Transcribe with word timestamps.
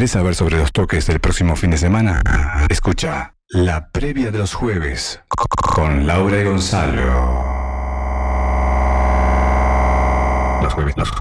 ¿Querés 0.00 0.12
saber 0.12 0.34
sobre 0.34 0.56
los 0.56 0.72
toques 0.72 1.06
del 1.06 1.20
próximo 1.20 1.56
fin 1.56 1.72
de 1.72 1.76
semana? 1.76 2.22
Escucha 2.70 3.34
la 3.50 3.90
previa 3.90 4.30
de 4.30 4.38
los 4.38 4.54
jueves 4.54 5.20
con 5.28 6.06
Laura 6.06 6.40
y 6.40 6.44
Gonzalo. 6.44 7.04
Los 10.62 10.72
jueves, 10.72 10.96
los, 10.96 11.12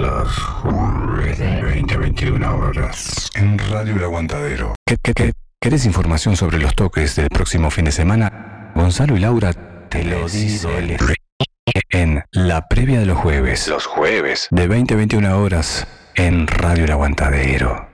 los 0.00 0.36
jueves 0.36 1.38
de 1.38 1.62
20 1.62 1.96
21 1.96 2.56
horas 2.56 3.30
en 3.36 3.56
Radio 3.56 3.94
El 3.94 4.02
Aguantadero. 4.02 4.74
¿Qué, 4.84 4.96
qué, 5.00 5.12
qué? 5.14 5.32
¿Querés 5.60 5.86
información 5.86 6.34
sobre 6.34 6.58
los 6.58 6.74
toques 6.74 7.14
del 7.14 7.28
próximo 7.28 7.70
fin 7.70 7.84
de 7.84 7.92
semana? 7.92 8.72
Gonzalo 8.74 9.16
y 9.16 9.20
Laura 9.20 9.52
te 9.88 10.02
lo 10.02 10.28
dicen 10.28 10.96
en 11.90 12.24
la 12.32 12.66
previa 12.66 12.98
de 12.98 13.06
los 13.06 13.16
jueves. 13.16 13.68
Los 13.68 13.86
jueves. 13.86 14.48
De 14.50 14.66
20 14.66 14.94
a 14.94 14.96
21 14.96 15.38
horas 15.38 15.86
en 16.16 16.48
Radio 16.48 16.86
El 16.86 16.90
Aguantadero. 16.90 17.93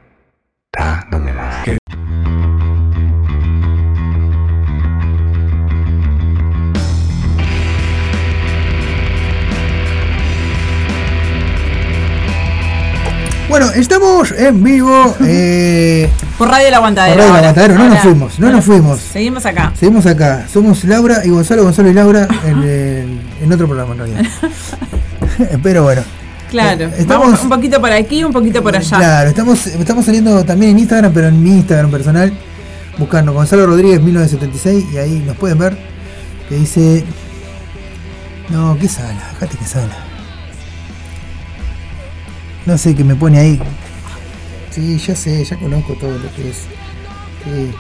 Bueno, 13.49 13.67
estamos 13.75 14.31
en 14.31 14.63
vivo. 14.63 15.17
Eh, 15.27 16.09
Por 16.39 16.49
Radio 16.49 16.69
El 16.69 16.75
Aguantadero. 16.75 17.17
por 17.17 17.25
Radio 17.25 17.39
El. 17.39 17.45
Aguantadero. 17.49 17.75
No 17.75 17.89
nos 17.89 17.99
fuimos, 18.01 18.39
no 18.39 18.53
nos 18.53 18.65
fuimos. 18.65 19.01
Seguimos 19.01 19.45
acá. 19.45 19.73
Seguimos 19.79 20.07
acá. 20.07 20.47
Somos 20.53 20.85
Laura 20.85 21.23
y 21.25 21.31
Gonzalo, 21.31 21.65
Gonzalo 21.65 21.89
y 21.91 21.95
Laura 21.95 22.29
en, 22.45 22.59
en- 22.63 23.21
en 23.43 23.53
otro 23.53 23.67
programa 23.67 23.93
en 23.95 23.99
realidad. 23.99 24.25
Pero 25.65 25.83
bueno. 25.83 26.03
Claro. 26.51 26.85
Eh, 26.87 26.93
estamos- 26.99 27.27
Vamos 27.27 27.43
un 27.45 27.49
poquito 27.49 27.81
por 27.81 27.93
aquí, 27.93 28.25
un 28.25 28.33
poquito 28.33 28.63
por 28.63 28.77
allá. 28.77 28.97
Claro, 28.97 29.31
estamos, 29.31 29.67
estamos 29.67 30.05
saliendo 30.05 30.45
también 30.45 30.73
en 30.73 30.79
Instagram, 30.81 31.13
pero 31.13 31.29
en 31.29 31.43
mi 31.43 31.51
Instagram 31.51 31.91
personal, 31.91 32.33
buscando 32.99 33.33
Gonzalo 33.33 33.67
Rodríguez 33.67 34.01
1976 34.01 34.85
y 34.93 34.97
ahí 34.99 35.23
nos 35.27 35.37
pueden 35.37 35.59
ver 35.59 35.79
que 36.49 36.57
dice... 36.57 37.05
No, 38.49 38.77
qué 38.81 38.89
sala, 38.89 39.31
fíjate 39.39 39.57
qué 39.59 39.65
sala. 39.65 39.97
No 42.67 42.77
sé 42.77 42.95
qué 42.95 43.05
me 43.05 43.15
pone 43.15 43.39
ahí. 43.39 43.61
Sí, 44.71 44.99
ya 44.99 45.15
sé, 45.15 45.45
ya 45.45 45.57
conozco 45.57 45.95
todo 45.95 46.11
lo 46.19 46.35
que 46.35 46.51
es. 46.51 46.57
Sí. 47.45 47.73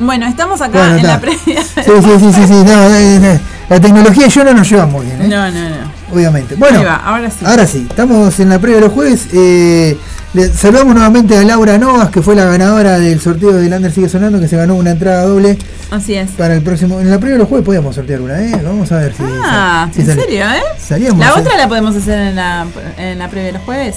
Bueno, 0.00 0.26
estamos 0.26 0.60
acá 0.60 0.78
Bueno, 0.78 0.96
en 0.96 1.06
la 1.06 1.20
previa. 1.20 1.62
Sí, 1.62 1.82
sí, 1.84 2.10
sí, 2.18 2.32
sí, 2.32 2.46
sí, 2.46 2.52
no, 2.64 2.82
eh, 2.94 3.16
eh, 3.34 3.40
la 3.68 3.80
tecnología 3.80 4.26
y 4.26 4.30
yo 4.30 4.44
no 4.44 4.54
nos 4.54 4.68
llevamos 4.70 5.04
bien, 5.04 5.22
¿eh? 5.22 5.28
No, 5.28 5.50
no, 5.50 5.68
no. 5.70 5.97
Obviamente. 6.12 6.54
Bueno, 6.56 6.84
va, 6.84 6.96
ahora 6.96 7.30
sí. 7.30 7.44
Ahora 7.44 7.66
sí, 7.66 7.86
estamos 7.88 8.38
en 8.40 8.48
la 8.48 8.58
previa 8.58 8.76
de 8.76 8.84
los 8.86 8.92
jueves. 8.92 9.26
Eh, 9.32 9.96
le 10.34 10.48
saludamos 10.52 10.94
nuevamente 10.94 11.36
a 11.38 11.42
Laura 11.42 11.78
Novas, 11.78 12.10
que 12.10 12.20
fue 12.20 12.34
la 12.34 12.44
ganadora 12.44 12.98
del 12.98 13.18
sorteo 13.20 13.52
del 13.52 13.72
Under 13.72 13.90
Sigue 13.90 14.08
Sonando, 14.08 14.38
que 14.38 14.46
se 14.48 14.56
ganó 14.56 14.74
una 14.74 14.90
entrada 14.90 15.22
doble 15.22 15.56
Así 15.90 16.14
es. 16.14 16.30
para 16.32 16.54
el 16.54 16.62
próximo. 16.62 17.00
En 17.00 17.10
la 17.10 17.16
previa 17.18 17.34
de 17.34 17.38
los 17.40 17.48
jueves 17.48 17.64
podíamos 17.64 17.94
sortear 17.94 18.20
una, 18.20 18.38
¿eh? 18.40 18.60
Vamos 18.62 18.92
a 18.92 18.96
ver 18.98 19.14
si. 19.14 19.22
Ah, 19.42 19.88
si 19.94 20.02
¿en 20.02 20.06
sale. 20.06 20.22
serio, 20.22 20.44
eh? 20.44 20.62
Salíamos, 20.78 21.18
La 21.20 21.28
¿eh? 21.28 21.40
otra 21.40 21.56
la 21.56 21.66
podemos 21.66 21.96
hacer 21.96 22.18
en 22.18 22.36
la, 22.36 22.66
en 22.98 23.18
la 23.18 23.28
previa 23.28 23.46
de 23.46 23.52
los 23.54 23.62
jueves. 23.62 23.96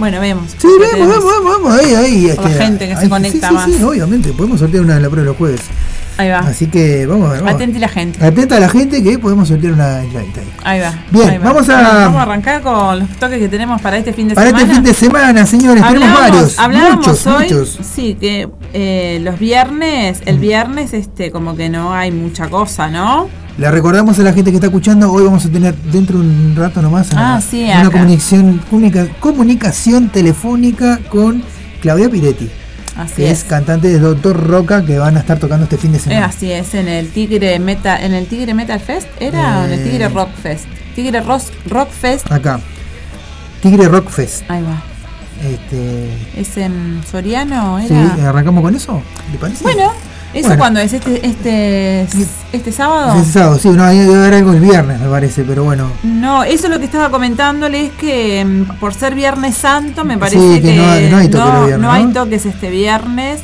Bueno, 0.00 0.20
vemos. 0.20 0.50
Sí, 0.50 0.56
¿Qué 0.62 0.66
vamos, 0.68 0.90
tenemos? 0.90 1.16
vamos, 1.24 1.44
vamos, 1.44 1.62
vamos, 1.62 1.78
ahí, 1.80 1.94
ahí. 1.94 2.22
La 2.26 2.32
este, 2.32 2.48
gente 2.54 2.88
que 2.88 2.96
se 2.96 3.08
conecta 3.08 3.48
sí, 3.48 3.54
más. 3.54 3.64
Sí, 3.66 3.74
sí, 3.76 3.82
obviamente, 3.84 4.32
podemos 4.32 4.58
sortear 4.58 4.82
una 4.82 4.96
en 4.96 5.02
la 5.02 5.08
de 5.08 5.22
los 5.24 5.36
jueves. 5.36 5.60
Ahí 6.16 6.28
va. 6.28 6.38
Así 6.40 6.66
que 6.66 7.06
vamos 7.06 7.28
a 7.30 7.32
ver. 7.34 7.42
vamos. 7.42 7.78
La 7.80 7.88
gente. 7.88 8.22
Atenta 8.24 8.56
a 8.56 8.60
la 8.60 8.68
gente 8.68 9.02
que 9.02 9.18
podemos 9.18 9.48
sortear 9.48 9.72
una 9.74 9.98
ahí. 9.98 10.10
Ahí 10.64 10.80
va. 10.80 10.92
Bien, 11.10 11.28
ahí 11.30 11.38
va. 11.38 11.44
vamos 11.44 11.68
a- 11.68 11.74
Bueno, 11.74 11.88
vamos 12.00 12.16
a 12.18 12.22
arrancar 12.22 12.62
con 12.62 12.98
los 12.98 13.08
toques 13.18 13.38
que 13.38 13.48
tenemos 13.48 13.80
para 13.80 13.96
este 13.98 14.12
fin 14.12 14.28
de 14.28 14.34
Para 14.34 14.48
semana. 14.48 14.62
este 14.64 14.74
fin 14.74 14.84
de 14.84 14.94
semana, 14.94 15.46
señores, 15.46 15.82
tenemos 15.86 16.08
Hablábamos- 16.08 16.30
varios. 16.30 16.58
hablábamos 16.58 16.96
muchos, 17.06 17.26
hoy, 17.26 17.44
muchos. 17.44 17.78
sí, 17.94 18.16
que 18.20 18.48
eh, 18.72 19.18
los 19.22 19.38
viernes, 19.38 20.20
el 20.26 20.38
viernes, 20.38 20.92
este, 20.94 21.30
como 21.30 21.56
que 21.56 21.68
no 21.68 21.92
hay 21.94 22.10
mucha 22.10 22.48
cosa, 22.48 22.88
¿no? 22.88 23.28
Le 23.58 23.70
recordamos 23.70 24.18
a 24.18 24.22
la 24.22 24.32
gente 24.32 24.50
que 24.50 24.56
está 24.56 24.68
escuchando, 24.68 25.12
hoy 25.12 25.24
vamos 25.24 25.44
a 25.44 25.48
tener 25.50 25.74
dentro 25.74 26.18
de 26.18 26.24
un 26.24 26.54
rato 26.56 26.80
nomás 26.80 27.08
Ah, 27.12 27.32
una, 27.34 27.40
sí, 27.42 27.66
comunicación, 27.92 28.60
comunica- 28.70 29.08
comunicación 29.20 30.08
telefónica 30.08 30.98
con 31.10 31.42
Claudia 31.82 32.08
Piretti, 32.08 32.48
Así 32.96 33.16
que 33.16 33.30
es. 33.30 33.38
es. 33.40 33.44
cantante 33.44 33.88
de 33.88 33.98
Doctor 33.98 34.46
Roca 34.46 34.82
que 34.84 34.98
van 34.98 35.16
a 35.16 35.20
estar 35.20 35.38
tocando 35.38 35.64
este 35.64 35.76
fin 35.76 35.92
de 35.92 35.98
Eh, 35.98 36.00
semana. 36.00 36.26
así 36.26 36.50
es, 36.50 36.72
en 36.74 36.88
el 36.88 37.10
Tigre 37.10 37.58
Metal, 37.58 38.02
en 38.02 38.14
el 38.14 38.26
Tigre 38.26 38.54
Metal 38.54 38.80
Fest, 38.80 39.08
¿era? 39.20 39.58
o 39.60 39.64
en 39.64 39.72
el 39.72 39.80
Eh. 39.80 39.84
Tigre 39.90 40.08
Rock 40.08 40.30
Fest. 40.42 40.64
Tigre 40.94 41.20
Ros- 41.20 41.52
Rock 41.68 41.90
Fest, 41.90 42.32
Acá. 42.32 42.60
Tigre 43.62 43.88
Rock 43.88 44.08
Fest. 44.08 44.42
ahí 44.50 44.62
va. 44.62 44.82
Este, 45.46 46.08
¿Es 46.40 46.56
en 46.56 47.02
Soriano? 47.10 47.78
sí, 47.86 47.92
¿Era? 47.92 48.30
arrancamos 48.30 48.62
con 48.62 48.74
eso, 48.74 49.02
¿le 49.32 49.38
parece? 49.38 49.62
Bueno, 49.64 49.90
¿eso 50.34 50.48
Bueno. 50.48 50.58
cuándo 50.60 50.80
es? 50.80 50.92
¿Este, 50.92 51.26
este, 51.26 52.06
este 52.52 52.72
sábado? 52.72 53.20
Ese 53.20 53.32
sábado, 53.32 53.58
sí, 53.58 53.68
no, 53.70 53.86
debe 53.86 54.14
haber 54.16 54.34
algo 54.34 54.52
el 54.52 54.60
viernes, 54.60 55.00
me 55.00 55.08
parece, 55.08 55.42
pero 55.44 55.64
bueno. 55.64 55.90
No, 56.02 56.44
eso 56.44 56.66
es 56.66 56.70
lo 56.72 56.78
que 56.78 56.84
estaba 56.84 57.10
comentándole 57.10 57.86
es 57.86 57.92
que 57.92 58.44
mm, 58.44 58.78
por 58.78 58.94
ser 58.94 59.14
Viernes 59.14 59.56
Santo 59.56 60.04
me 60.04 60.14
Sí, 60.14 60.20
parece 60.20 60.60
que 60.60 60.62
que, 60.62 60.76
no 60.76 60.90
hay- 60.90 61.10
no 61.10 61.16
hay 61.16 61.28
toque 61.28 61.44
los 61.44 61.66
viernes, 61.66 61.78
no 61.80 61.92
hay 61.92 62.04
¿no? 62.04 62.12
toques 62.12 62.46
este 62.46 62.70
viernes, 62.70 63.40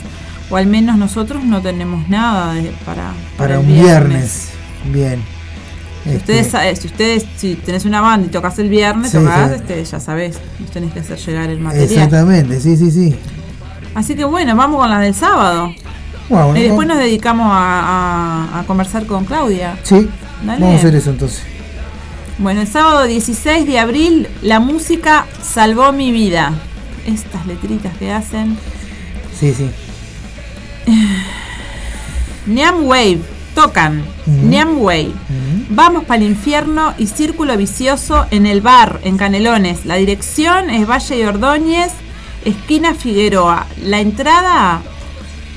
o 0.50 0.56
al 0.56 0.67
menos 0.67 0.97
nosotros 0.97 1.44
no 1.44 1.61
tenemos 1.61 2.09
nada 2.09 2.55
de- 2.55 2.73
para, 2.85 3.12
Para 3.37 3.59
un 3.59 3.67
viernes. 3.67 4.50
Bien. 4.93 5.21
Si 6.05 6.11
Este, 6.12 6.19
ustedes, 6.41 6.47
sa- 6.53 6.77
si 6.81 6.87
ustedes, 6.87 7.27
si 7.37 7.55
tenés 7.56 7.85
una 7.85 8.00
banda 8.00 8.29
y 8.29 8.31
tocas 8.31 8.56
el 8.61 8.69
viernes, 8.69 9.11
Sí, 9.11 9.19
tocás, 9.19 9.49
sí. 9.50 9.56
este, 9.56 9.85
ya 9.85 9.99
sabés, 9.99 10.38
nos 10.61 10.71
tenés 10.71 10.93
que 10.93 11.00
hacer 11.00 11.19
llegar 11.19 11.50
el 11.50 11.59
material. 11.59 11.91
Exactamente, 11.91 12.61
sí, 12.61 12.77
sí, 12.77 12.93
sí. 12.93 13.17
Así 13.93 14.15
que 14.15 14.25
bueno, 14.25 14.55
vamos 14.55 14.79
con 14.81 14.88
las 14.88 15.00
del 15.00 15.15
sábado. 15.15 15.75
Bueno, 16.28 16.56
y 16.56 16.62
después 16.62 16.88
nos 16.88 16.99
dedicamos 16.99 17.46
a, 17.50 18.49
a- 18.55 18.61
a 18.61 18.64
conversar 18.64 19.06
con 19.06 19.25
Claudia. 19.25 19.76
Sí, 19.82 20.08
Dale. 20.44 20.61
vamos 20.61 20.76
a 20.76 20.78
hacer 20.78 20.94
eso 20.94 21.11
entonces. 21.11 21.43
Bueno, 22.38 22.61
el 22.61 22.67
sábado 22.67 23.05
16 23.05 23.67
de 23.67 23.78
abril, 23.78 24.28
la 24.43 24.61
música 24.61 25.26
salvó 25.43 25.93
mi 25.93 26.12
vida. 26.12 26.52
Estas 27.06 27.46
letritas 27.46 27.96
que 27.96 28.12
hacen. 28.12 28.58
Sí, 29.38 29.55
sí. 29.55 29.70
Neam 32.46 32.84
Wave, 32.87 33.20
tocan. 33.55 34.00
Ujú. 34.26 34.46
Neam 34.46 34.78
Wave. 34.81 35.12
Vamos 35.70 36.05
para 36.05 36.23
el 36.23 36.28
infierno 36.31 36.94
y 36.99 37.06
círculo 37.06 37.56
vicioso 37.56 38.26
en 38.31 38.46
el 38.46 38.61
bar, 38.61 39.00
en 39.05 39.17
Canelones. 39.17 39.84
La 39.84 39.96
dirección 39.96 40.70
es 40.70 40.87
Valle 40.88 41.19
y 41.19 41.23
Ordóñez, 41.25 41.93
esquina 42.44 42.94
Figueroa. 42.94 43.67
La 43.82 44.00
entrada, 44.00 44.81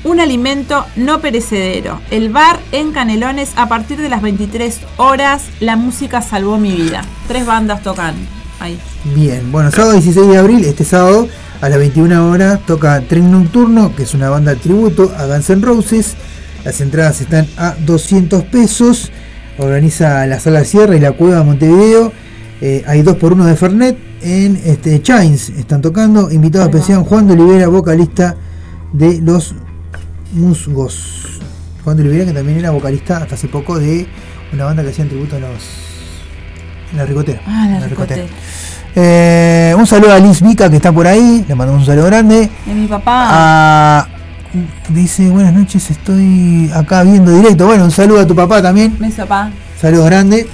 un 0.04 0.20
alimento 0.20 0.84
no 0.96 1.20
perecedero. 1.20 2.00
El 2.10 2.30
bar 2.30 2.58
en 2.72 2.92
Canelones 2.92 3.52
a 3.56 3.68
partir 3.68 3.98
de 4.00 4.08
las 4.08 4.22
23 4.22 4.80
horas. 4.96 5.44
La 5.60 5.76
música 5.76 6.22
salvó 6.22 6.58
mi 6.58 6.72
vida. 6.72 7.02
Tres 7.28 7.46
bandas 7.46 7.82
tocan 7.82 8.14
ahí. 8.60 8.78
Bien, 9.14 9.50
bueno, 9.52 9.70
sábado 9.70 9.92
16 9.92 10.28
de 10.28 10.38
abril, 10.38 10.64
este 10.64 10.84
sábado 10.84 11.28
a 11.60 11.68
las 11.68 11.78
21 11.78 12.30
horas 12.30 12.60
toca 12.66 13.00
Tren 13.02 13.30
Nocturno, 13.30 13.94
que 13.94 14.04
es 14.04 14.14
una 14.14 14.30
banda 14.30 14.54
de 14.54 14.60
tributo 14.60 15.12
a 15.16 15.26
Guns 15.26 15.50
N' 15.50 15.62
Roses. 15.62 16.14
Las 16.64 16.80
entradas 16.80 17.20
están 17.20 17.46
a 17.56 17.74
200 17.78 18.44
pesos. 18.44 19.10
Organiza 19.58 20.26
la 20.26 20.40
Sala 20.40 20.64
Sierra 20.64 20.96
y 20.96 21.00
la 21.00 21.12
Cueva 21.12 21.42
Montevideo. 21.42 22.12
Eh, 22.62 22.82
hay 22.86 23.02
dos 23.02 23.16
por 23.16 23.32
uno 23.32 23.46
de 23.46 23.56
Fernet 23.56 23.96
en 24.22 24.56
este 24.64 25.02
Chains. 25.02 25.50
Están 25.50 25.82
tocando. 25.82 26.30
Invitado 26.30 26.64
especial 26.64 27.02
Juan 27.02 27.26
de 27.26 27.34
Olivera, 27.34 27.68
vocalista 27.68 28.36
de 28.92 29.20
Los 29.20 29.54
Musgos. 30.32 31.40
Juan 31.84 31.96
de 31.96 32.02
Olivera, 32.02 32.26
que 32.26 32.32
también 32.32 32.58
era 32.58 32.70
vocalista 32.70 33.18
hasta 33.18 33.34
hace 33.34 33.48
poco 33.48 33.78
de 33.78 34.06
una 34.52 34.64
banda 34.66 34.82
que 34.82 34.90
hacían 34.90 35.08
tributo 35.08 35.36
a 35.36 35.40
los. 35.40 35.62
en 36.92 36.98
la 36.98 37.06
ricotera. 37.06 37.40
Ah, 37.46 37.68
la 37.80 37.86
ricotera. 37.86 38.24
Eh, 38.94 39.74
un 39.78 39.86
saludo 39.86 40.12
a 40.12 40.18
Liz 40.18 40.42
Vica 40.42 40.68
que 40.68 40.76
está 40.76 40.90
por 40.92 41.06
ahí, 41.06 41.44
le 41.46 41.54
mandamos 41.54 41.82
un 41.82 41.86
saludo 41.86 42.06
grande. 42.06 42.50
De 42.66 42.74
mi 42.74 42.86
papá. 42.86 43.28
A- 43.30 44.08
dice, 44.88 45.28
buenas 45.30 45.52
noches, 45.54 45.90
estoy 45.90 46.70
acá 46.74 47.04
viendo 47.04 47.30
directo. 47.32 47.66
Bueno, 47.66 47.84
un 47.84 47.90
saludo 47.92 48.20
a 48.20 48.26
tu 48.26 48.34
papá 48.34 48.60
también, 48.60 48.96
Mi 48.98 49.08
papá. 49.10 49.50
saludo 49.80 50.04
grande. 50.06 50.46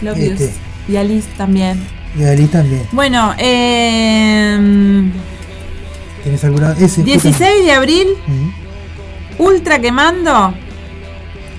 Love 0.00 0.18
Este. 0.18 0.52
Y 0.88 0.96
a 0.96 1.04
Liz 1.04 1.24
también. 1.36 1.78
Y 2.18 2.24
a 2.24 2.32
Liz 2.34 2.50
también. 2.50 2.82
Bueno, 2.92 3.34
eh, 3.38 5.10
¿Tienes 6.22 6.42
alguna? 6.44 6.72
Ese, 6.80 7.02
16 7.02 7.64
de 7.66 7.72
abril. 7.72 8.06
Ultra 9.38 9.78
Quemando. 9.78 10.54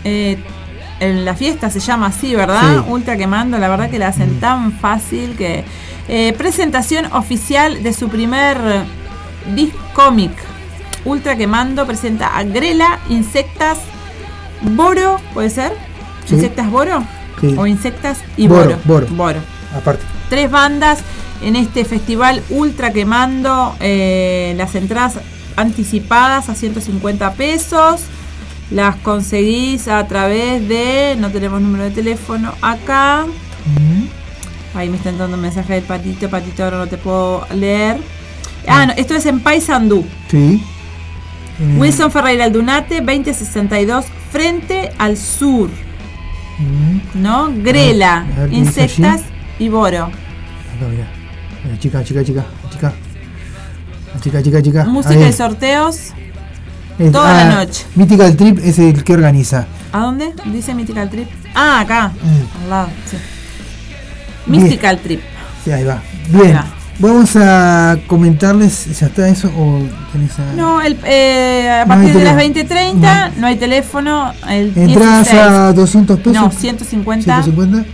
Eh, 0.03 0.37
en 0.99 1.25
la 1.25 1.35
fiesta 1.35 1.69
se 1.69 1.79
llama 1.79 2.07
así, 2.07 2.35
¿verdad? 2.35 2.83
Sí. 2.85 2.91
Ultra 2.91 3.17
Quemando, 3.17 3.57
la 3.57 3.67
verdad 3.67 3.89
que 3.89 3.99
la 3.99 4.07
hacen 4.07 4.39
tan 4.39 4.71
fácil 4.73 5.35
que. 5.37 5.63
eh, 6.07 6.33
presentación 6.37 7.07
oficial 7.13 7.81
de 7.83 7.91
su 7.93 8.07
primer 8.09 8.57
disc 9.55 9.73
cómic. 9.93 10.31
Ultra 11.03 11.35
Quemando 11.35 11.85
presenta 11.85 12.35
a 12.37 12.43
Grela, 12.43 12.99
Insectas, 13.09 13.79
Boro, 14.61 15.19
¿puede 15.33 15.49
ser? 15.49 15.73
Sí. 16.25 16.35
¿Insectas 16.35 16.69
Boro? 16.71 17.03
Sí. 17.41 17.55
O 17.57 17.67
Insectas 17.67 18.19
y 18.37 18.47
Boro, 18.47 18.77
Boro. 18.85 19.07
Boro. 19.11 19.39
aparte. 19.75 20.03
Tres 20.29 20.49
bandas 20.49 20.99
en 21.43 21.55
este 21.55 21.85
festival 21.85 22.41
ultra 22.49 22.91
quemando. 22.91 23.75
eh, 23.79 24.53
las 24.57 24.73
entradas 24.75 25.19
anticipadas 25.55 26.49
a 26.49 26.55
150 26.55 27.33
pesos. 27.33 28.01
Las 28.71 28.95
conseguís 28.97 29.87
a 29.87 30.07
través 30.07 30.67
de. 30.67 31.15
No 31.19 31.29
tenemos 31.29 31.61
número 31.61 31.83
de 31.83 31.91
teléfono 31.91 32.53
acá. 32.61 33.25
Ahí 34.73 34.89
me 34.89 34.97
está 34.97 35.09
entrando 35.09 35.35
un 35.35 35.41
mensaje 35.41 35.73
del 35.73 35.83
patito. 35.83 36.29
Patito, 36.29 36.63
ahora 36.63 36.77
no 36.77 36.87
te 36.87 36.97
puedo 36.97 37.47
leer. 37.53 37.97
Ah, 38.67 38.87
no, 38.87 38.93
esto 38.93 39.13
es 39.15 39.25
en 39.25 39.39
Paysandú. 39.39 40.05
Sí. 40.29 40.61
Eh, 41.59 41.77
Wilson 41.77 42.11
Ferreira 42.11 42.45
Aldunate, 42.45 43.01
2062, 43.01 44.05
frente 44.31 44.91
al 44.97 45.15
sur. 45.15 45.69
¿No? 47.13 47.51
Grela, 47.55 48.17
A 48.17 48.23
ver, 48.23 48.37
a 48.37 48.39
ver, 48.41 48.49
¿qué 48.49 48.55
dice 48.55 48.83
insectas 48.83 49.21
y 49.59 49.69
boro. 49.69 50.05
Acá. 50.05 50.13
Mirá, 51.63 51.79
chica, 51.79 52.03
chica, 52.03 52.23
chica, 52.23 52.45
chica. 52.71 52.93
Chica, 54.21 54.41
chica, 54.41 54.61
chica. 54.61 54.85
Música 54.85 55.27
y 55.27 55.33
sorteos. 55.33 55.97
Es- 56.97 57.11
toda 57.11 57.33
la 57.33 57.51
ah, 57.51 57.55
noche. 57.65 57.85
Mythical 57.95 58.35
Trip 58.37 58.59
es 58.63 58.79
el 58.79 59.03
que 59.03 59.13
organiza. 59.13 59.67
¿A 59.91 59.99
dónde? 59.99 60.33
Dice 60.45 60.73
Mystical 60.73 61.09
Trip. 61.09 61.27
Ah, 61.53 61.81
acá. 61.81 62.09
Mm. 62.09 62.63
Al 62.63 62.69
lado, 62.69 62.89
sí. 63.09 63.17
Mystical 64.47 64.99
Trip. 64.99 65.21
Sí, 65.63 65.71
ahí 65.71 65.83
va. 65.83 66.01
Bien. 66.29 66.55
va. 66.55 66.65
Vamos 66.97 67.35
a 67.35 67.97
comentarles, 68.07 68.97
¿ya 68.99 69.07
está 69.07 69.27
eso? 69.27 69.49
¿O 69.57 69.81
tenés 70.13 70.39
a- 70.39 70.53
No, 70.55 70.81
el, 70.81 70.97
eh, 71.03 71.69
a 71.69 71.85
No 71.85 71.89
partir 71.89 72.13
de 72.13 72.23
las 72.23 72.37
teléfono. 72.37 73.01
20.30 73.01 73.31
no. 73.37 73.47
hay 73.47 73.55
teléfono. 73.57 74.33
El 74.47 74.71
Entradas 74.77 75.25
16. 75.25 75.41
a 75.41 75.73
200 75.73 76.19
pesos. 76.19 76.33
No, 76.33 76.51
150 76.51 77.43
150 77.43 77.85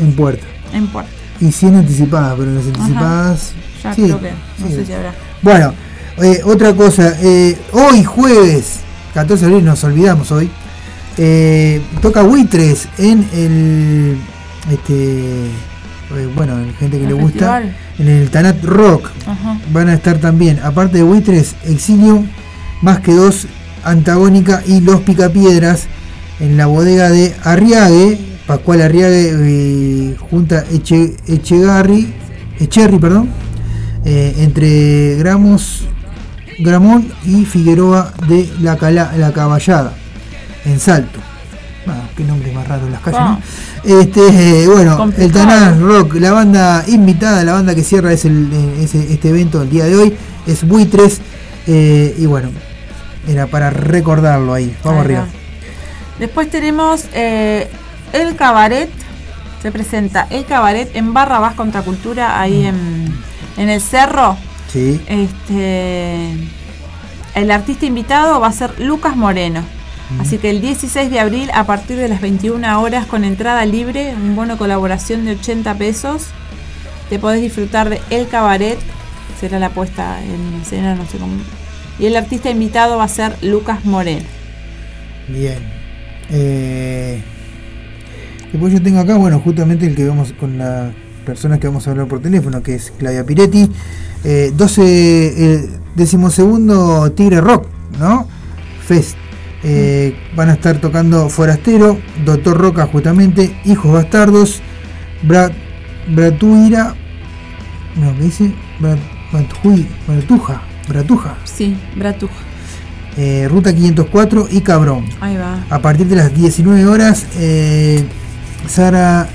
en 0.00 0.12
puerta. 0.12 0.46
en 0.72 0.86
puerta. 0.86 1.10
Y 1.40 1.52
100 1.52 1.76
anticipadas, 1.76 2.34
pero 2.38 2.50
las 2.52 2.64
anticipadas. 2.66 3.52
Ya 3.84 3.94
sí, 3.94 4.02
creo 4.04 4.20
que. 4.20 4.30
No 4.30 4.66
sí. 4.68 4.74
sé 4.74 4.86
si 4.86 4.92
habrá. 4.94 5.12
Bueno, 5.42 5.72
eh, 6.22 6.40
otra 6.44 6.74
cosa. 6.74 7.14
eh, 7.20 7.56
hoy 7.72 8.04
jueves, 8.04 8.80
14 9.14 9.44
de 9.46 9.50
abril, 9.52 9.64
nos 9.64 9.82
olvidamos 9.84 10.30
hoy. 10.32 10.50
eh, 11.18 11.80
toca 12.02 12.22
Buitres 12.22 12.88
en 12.98 13.26
el. 13.32 14.18
Este. 14.70 15.46
eh, 15.46 16.28
bueno, 16.34 16.54
gente 16.78 16.98
que 16.98 17.04
¿El 17.04 17.08
le 17.08 17.14
gusta. 17.14 17.30
festival? 17.60 17.76
En 17.98 18.08
el 18.08 18.30
Tanat 18.30 18.62
Rock. 18.64 19.08
Ajá. 19.26 19.58
Van 19.72 19.88
a 19.88 19.94
estar 19.94 20.18
también, 20.18 20.58
aparte 20.62 20.98
de 20.98 21.02
Buitres, 21.02 21.54
Exilium, 21.64 22.26
más 22.82 23.00
que 23.00 23.12
dos, 23.12 23.46
Antagónica 23.84 24.62
y 24.66 24.80
Los 24.80 25.00
Picapiedras 25.02 25.84
en 26.40 26.56
la 26.56 26.66
bodega 26.66 27.08
de 27.08 27.34
Arriague, 27.44 28.18
Pascual 28.46 28.82
Arriague 28.82 30.16
junta 30.30 30.64
Eche, 30.72 31.14
Echegarri, 31.28 32.12
Echerri, 32.60 32.98
perdón, 32.98 33.28
eh, 34.06 34.34
entre 34.38 35.16
Gramos, 35.16 35.82
Gramón 36.60 37.12
y 37.24 37.44
Figueroa 37.44 38.12
de 38.28 38.48
la, 38.60 38.76
Cala- 38.78 39.12
la 39.18 39.32
Caballada, 39.32 39.92
en 40.64 40.80
Salto. 40.80 41.18
Ah, 41.88 42.08
qué 42.16 42.24
nombre 42.24 42.50
más 42.52 42.66
raro 42.66 42.88
las 42.88 43.00
calles. 43.00 43.20
¿no? 43.20 43.40
Este, 43.84 44.62
eh, 44.62 44.66
bueno, 44.66 45.12
el. 45.18 45.30
Tanat 45.30 45.78
Rock, 45.80 46.14
la 46.16 46.32
banda 46.32 46.82
invitada, 46.88 47.44
la 47.44 47.52
banda 47.52 47.74
que 47.74 47.84
cierra 47.84 48.12
es 48.12 48.24
el, 48.24 48.48
ese- 48.80 49.12
este 49.12 49.28
evento 49.28 49.62
el 49.62 49.70
día 49.70 49.84
de 49.84 49.94
hoy, 49.96 50.16
es 50.46 50.66
Buitres, 50.66 51.20
eh, 51.68 52.14
y 52.18 52.26
bueno, 52.26 52.50
era 53.28 53.46
para 53.48 53.70
recordarlo 53.70 54.54
ahí. 54.54 54.74
Vamos 54.82 55.04
arriba. 55.04 55.26
Después 56.18 56.48
tenemos 56.50 57.04
eh, 57.12 57.68
el 58.12 58.34
cabaret. 58.36 58.88
Se 59.62 59.70
presenta 59.72 60.26
el 60.30 60.44
cabaret 60.44 60.90
en 60.94 61.12
Barra 61.12 61.38
Vas 61.40 61.54
Contracultura, 61.54 62.40
ahí 62.40 62.62
Mm. 62.62 62.66
en, 62.66 63.15
en 63.56 63.68
el 63.68 63.80
cerro. 63.80 64.36
Sí, 64.72 65.00
Este, 65.06 66.30
el 67.34 67.50
artista 67.50 67.86
invitado 67.86 68.40
va 68.40 68.48
a 68.48 68.52
ser 68.52 68.78
Lucas 68.80 69.16
Moreno. 69.16 69.62
Así 70.20 70.38
que 70.38 70.50
el 70.50 70.60
16 70.60 71.10
de 71.10 71.18
abril, 71.18 71.50
a 71.52 71.64
partir 71.64 71.96
de 71.96 72.08
las 72.08 72.20
21 72.20 72.80
horas, 72.80 73.06
con 73.06 73.24
entrada 73.24 73.64
libre, 73.64 74.14
un 74.14 74.36
bono 74.36 74.52
de 74.52 74.58
colaboración 74.58 75.24
de 75.24 75.32
80 75.32 75.74
pesos, 75.74 76.26
te 77.10 77.18
podés 77.18 77.42
disfrutar 77.42 77.90
de 77.90 78.00
El 78.10 78.28
Cabaret. 78.28 78.78
Será 79.40 79.58
la 79.58 79.70
puesta 79.70 80.22
en 80.22 80.60
escena, 80.62 80.94
no 80.94 81.06
sé 81.06 81.18
cómo. 81.18 81.34
Y 81.98 82.06
el 82.06 82.16
artista 82.16 82.50
invitado 82.50 82.98
va 82.98 83.04
a 83.04 83.08
ser 83.08 83.36
Lucas 83.42 83.84
Moreno. 83.84 84.24
bien. 85.28 85.58
Eh, 86.30 87.20
después 88.52 88.72
yo 88.72 88.82
tengo 88.82 89.00
acá, 89.00 89.16
bueno, 89.16 89.40
justamente 89.40 89.86
el 89.86 89.94
que 89.96 90.06
vamos 90.06 90.32
con 90.38 90.58
las 90.58 90.92
personas 91.26 91.58
que 91.58 91.66
vamos 91.66 91.86
a 91.86 91.90
hablar 91.90 92.06
por 92.08 92.20
teléfono, 92.22 92.62
que 92.62 92.76
es 92.76 92.90
Claudia 92.98 93.24
Piretti. 93.26 93.70
Eh, 94.24 94.52
12, 94.56 94.82
eh, 94.84 95.68
decimosegundo 95.94 97.12
Tigre 97.12 97.40
Rock, 97.42 97.66
¿no? 97.98 98.26
Fest. 98.86 99.16
Eh, 99.62 100.16
van 100.36 100.48
a 100.50 100.52
estar 100.54 100.80
tocando 100.80 101.28
Forastero, 101.28 101.98
Doctor 102.24 102.56
Roca 102.56 102.86
justamente, 102.86 103.54
Hijos 103.64 103.92
Bastardos, 103.92 104.60
Bra, 105.22 105.50
Bratuira, 106.08 106.94
no, 107.96 108.14
¿qué 108.16 108.22
dice? 108.22 108.52
Bra- 108.80 108.96
Bratui- 109.32 109.86
Bratuja, 110.06 110.62
Bratuja, 110.88 111.34
Sí, 111.44 111.76
Bratuja. 111.96 112.34
eh, 113.16 113.48
Ruta 113.50 113.74
504 113.74 114.46
y 114.50 114.60
Cabrón. 114.60 115.06
Ahí 115.20 115.36
va. 115.36 115.64
A 115.68 115.80
partir 115.80 116.06
de 116.06 116.16
las 116.16 116.32
19 116.34 116.86
horas, 116.86 117.26
eh, 117.38 118.04
Sara 118.68 119.28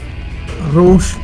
Rouge, 0.74 1.18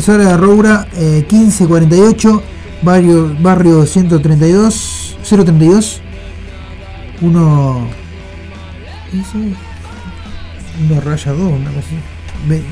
Sara 0.00 0.36
Roura, 0.36 0.86
eh, 0.96 1.24
1548, 1.30 2.42
barrio, 2.82 3.34
barrio 3.40 3.84
132, 3.86 5.16
032, 5.28 6.00
uno. 7.20 7.86
Uno 10.86 11.00
raya 11.00 11.32
2, 11.32 11.40
una 11.52 11.70
cosa 11.70 11.86
así. 11.86 12.62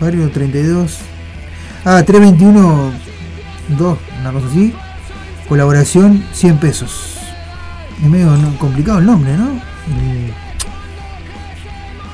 Barrio 0.00 0.30
32, 0.30 0.98
ah, 1.84 2.02
321, 2.04 2.92
2, 3.76 3.98
una 4.20 4.32
cosa 4.32 4.46
así. 4.46 4.72
Colaboración 5.48 6.24
100 6.32 6.58
pesos. 6.58 7.16
Es 8.02 8.08
medio 8.08 8.30
complicado 8.58 8.98
el 8.98 9.06
nombre, 9.06 9.36
¿no? 9.36 9.60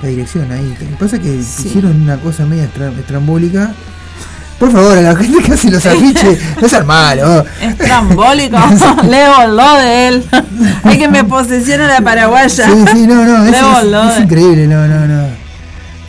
La 0.03 0.09
dirección 0.09 0.51
ahí. 0.51 0.75
Lo 0.81 0.89
que 0.89 0.97
pasa 0.99 1.17
es 1.17 1.23
que 1.23 1.43
Sí. 1.43 1.69
hicieron 1.69 2.01
una 2.01 2.19
cosa 2.19 2.47
media 2.47 2.65
estra- 2.65 2.91
estrambólica. 2.99 3.75
Por 4.61 4.71
favor, 4.71 4.97
a 4.99 5.01
la 5.01 5.17
gente 5.17 5.43
que 5.43 5.53
hace 5.55 5.71
los 5.71 5.85
afiches, 5.87 6.39
no 6.61 6.69
sean 6.69 6.87
malos. 6.87 7.47
Es 7.63 7.77
trambólico. 7.79 8.57
Leo 9.09 9.49
lo 9.49 9.75
de 9.79 10.09
él. 10.09 10.25
Hay 10.85 10.99
que 10.99 11.09
me 11.09 11.25
posesiona 11.25 11.87
la 11.89 12.01
paraguaya. 12.03 12.49
Sí, 12.67 12.85
sí, 12.93 13.07
no, 13.07 13.25
no, 13.25 13.45
es, 13.45 13.55
es- 13.57 14.13
es 14.17 14.21
increíble, 14.23 14.67
no, 14.69 14.87
no, 14.87 15.07
no. 15.07 15.27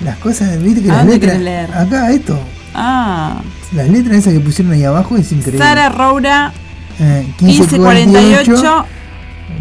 Las 0.04 0.18
cosas, 0.18 0.62
viste 0.62 0.82
que 0.84 0.92
¿A 0.92 0.96
las 0.98 1.06
letras. 1.06 1.40
leer? 1.40 1.72
Acá, 1.74 2.12
esto. 2.12 2.38
Ah. 2.76 3.42
Las 3.74 3.88
letras 3.88 4.18
esas 4.18 4.34
que 4.34 4.40
pusieron 4.42 4.74
ahí 4.74 4.84
abajo 4.84 5.16
es 5.16 5.32
increíble. 5.32 5.64
Sara 5.66 5.88
Roura, 5.90 6.52
Eh, 7.00 7.26
1548, 7.40 8.52
1548, 8.52 8.86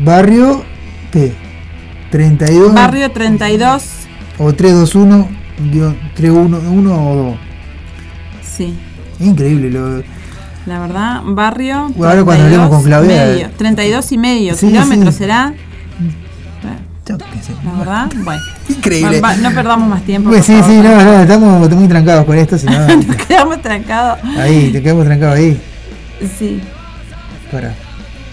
barrio 0.04 0.64
P. 1.12 1.32
32 2.10 2.74
barrio 2.74 3.10
32. 3.12 3.82
o 4.38 4.52
321 4.52 5.28
guion 5.70 5.96
311 6.14 6.88
o 6.92 7.14
2. 7.14 7.49
Sí, 8.66 8.74
Increíble 9.20 9.70
lo, 9.70 10.02
la 10.66 10.80
verdad, 10.80 11.22
barrio. 11.24 11.90
Ahora 11.98 12.22
cuando 12.24 12.44
hablemos 12.44 12.68
con 12.68 12.82
Claudia, 12.82 13.24
medio, 13.26 13.50
32 13.56 14.12
y 14.12 14.18
medio 14.18 14.54
Sí, 14.54 14.66
kilómetros 14.68 15.14
sí. 15.14 15.18
será. 15.18 15.54
yo 17.06 17.16
qué 17.18 17.42
sé. 17.42 17.52
La 17.64 17.72
verdad, 17.78 18.10
bueno. 18.24 18.40
Increíble. 18.68 19.20
Va- 19.20 19.28
va- 19.30 19.36
no 19.36 19.50
perdamos 19.52 19.88
más 19.88 20.02
tiempo. 20.02 20.28
Pues 20.30 20.46
por 20.46 20.54
sí, 20.54 20.60
favor. 20.60 20.76
sí, 20.76 20.80
no, 20.88 21.02
no, 21.04 21.20
estamos 21.22 21.70
muy 21.70 21.88
trancados 21.88 22.24
con 22.24 22.38
esto, 22.38 22.56
si 22.58 22.66
no, 22.66 22.86
Nos 22.96 23.16
quedamos 23.16 23.60
trancados. 23.62 24.18
ahí, 24.38 24.70
te 24.72 24.82
quedamos 24.82 25.04
trancados 25.06 25.36
ahí. 25.36 25.60
Sí. 26.38 26.60
Para. 27.50 27.74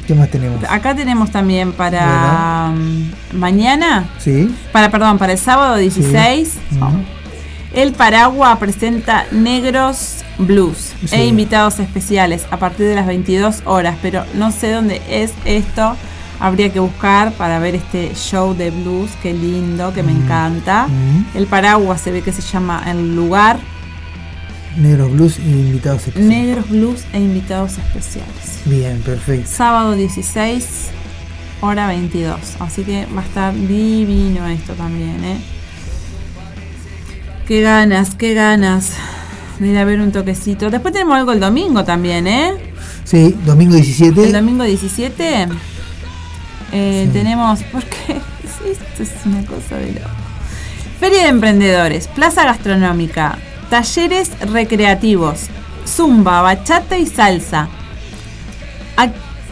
¿Qué 0.06 0.14
más 0.14 0.30
tenemos? 0.30 0.64
Acá 0.70 0.96
tenemos 0.96 1.32
también 1.32 1.74
para 1.74 2.72
mm, 2.74 3.38
mañana, 3.38 4.06
Sí. 4.20 4.54
para 4.72 4.90
perdón, 4.90 5.18
para 5.18 5.34
el 5.34 5.40
sábado 5.40 5.76
16, 5.78 6.54
Ujú. 6.76 6.86
El 7.74 7.94
Paragua 7.94 8.58
presenta 8.60 9.26
Negros 9.32 10.24
Blues 10.38 10.94
Sí. 11.06 11.16
e 11.16 11.26
invitados 11.26 11.80
especiales 11.80 12.46
a 12.52 12.58
partir 12.58 12.88
de 12.88 12.96
las 12.96 13.08
22 13.08 13.62
horas, 13.66 13.96
pero 14.02 14.24
no 14.36 14.52
sé 14.52 14.72
dónde 14.72 15.02
es 15.10 15.34
esto. 15.46 15.96
Habría 16.40 16.72
que 16.72 16.80
buscar 16.80 17.32
para 17.34 17.58
ver 17.60 17.74
este 17.76 18.14
show 18.16 18.54
de 18.56 18.70
blues, 18.70 19.10
qué 19.24 19.34
lindo, 19.34 19.92
que 19.94 20.04
me 20.04 20.14
Mm. 20.14 20.24
encanta. 20.24 20.86
Ujú. 20.86 21.38
El 21.40 21.48
Paragua 21.48 21.98
se 21.98 22.12
ve 22.12 22.22
que 22.22 22.32
se 22.32 22.42
llama 22.44 22.84
el 22.86 23.16
lugar 23.16 23.58
Negros 24.78 25.12
Blues 25.12 25.40
y 25.40 25.50
invitados 25.50 26.02
especiales. 26.08 26.30
Negros 26.30 26.70
Blues 26.70 27.06
e 27.12 27.20
invitados 27.20 27.72
especiales. 27.80 28.60
Bien, 28.66 29.02
perfecto. 29.02 29.50
Sábado 29.52 29.94
16, 29.94 30.90
hora 31.62 31.88
22. 31.88 32.40
Así 32.60 32.84
que 32.84 33.08
va 33.16 33.22
a 33.22 33.26
estar 33.26 33.54
divino 33.56 34.46
esto 34.48 34.74
también, 34.74 35.24
¿eh? 35.24 35.38
Qué 37.48 37.62
ganas, 37.62 38.16
qué 38.16 38.34
ganas. 38.34 38.92
de 39.60 39.68
ir 39.70 39.78
a 39.78 39.86
ver 39.86 40.02
un 40.02 40.12
toquecito. 40.12 40.70
Después 40.70 40.94
tenemos 40.94 41.16
algo 41.18 41.32
el 41.32 41.40
domingo 41.40 41.84
también, 41.84 42.28
¿eh? 42.28 42.54
Sí, 43.06 43.36
domingo 43.46 43.74
17. 43.76 44.26
El 44.26 44.34
domingo 44.34 44.64
17 44.64 45.48
eh, 46.74 47.04
Sí. 47.08 47.12
tenemos, 47.14 47.64
porque 47.72 47.96
esto 48.70 49.04
es 49.04 49.12
una 49.26 49.44
cosa 49.46 49.78
de 49.78 49.94
loco. 49.94 50.10
Feria 51.00 51.24
de 51.24 51.30
Emprendedores, 51.30 52.08
Plaza 52.08 52.44
Gastronómica, 52.44 53.38
talleres 53.70 54.32
recreativos, 54.42 55.46
zumba, 55.88 56.42
bachata 56.42 56.98
y 56.98 57.06
salsa, 57.06 57.70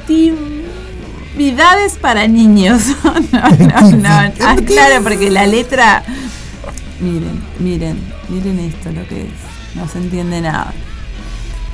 actividades 0.06 1.94
para 2.02 2.28
niños. 2.28 2.82
no, 3.32 3.50
no, 3.52 3.92
no. 3.92 4.10
Ah, 4.42 4.58
claro, 4.66 5.02
porque 5.04 5.32
la 5.32 5.48
letra. 5.48 6.04
Miren, 7.00 7.44
miren, 7.60 8.00
miren 8.30 8.60
esto 8.60 8.92
lo 8.92 9.08
que 9.08 9.22
es. 9.24 9.76
No 9.76 9.88
se 9.88 9.98
entiende 10.00 10.42
nada. 10.42 10.74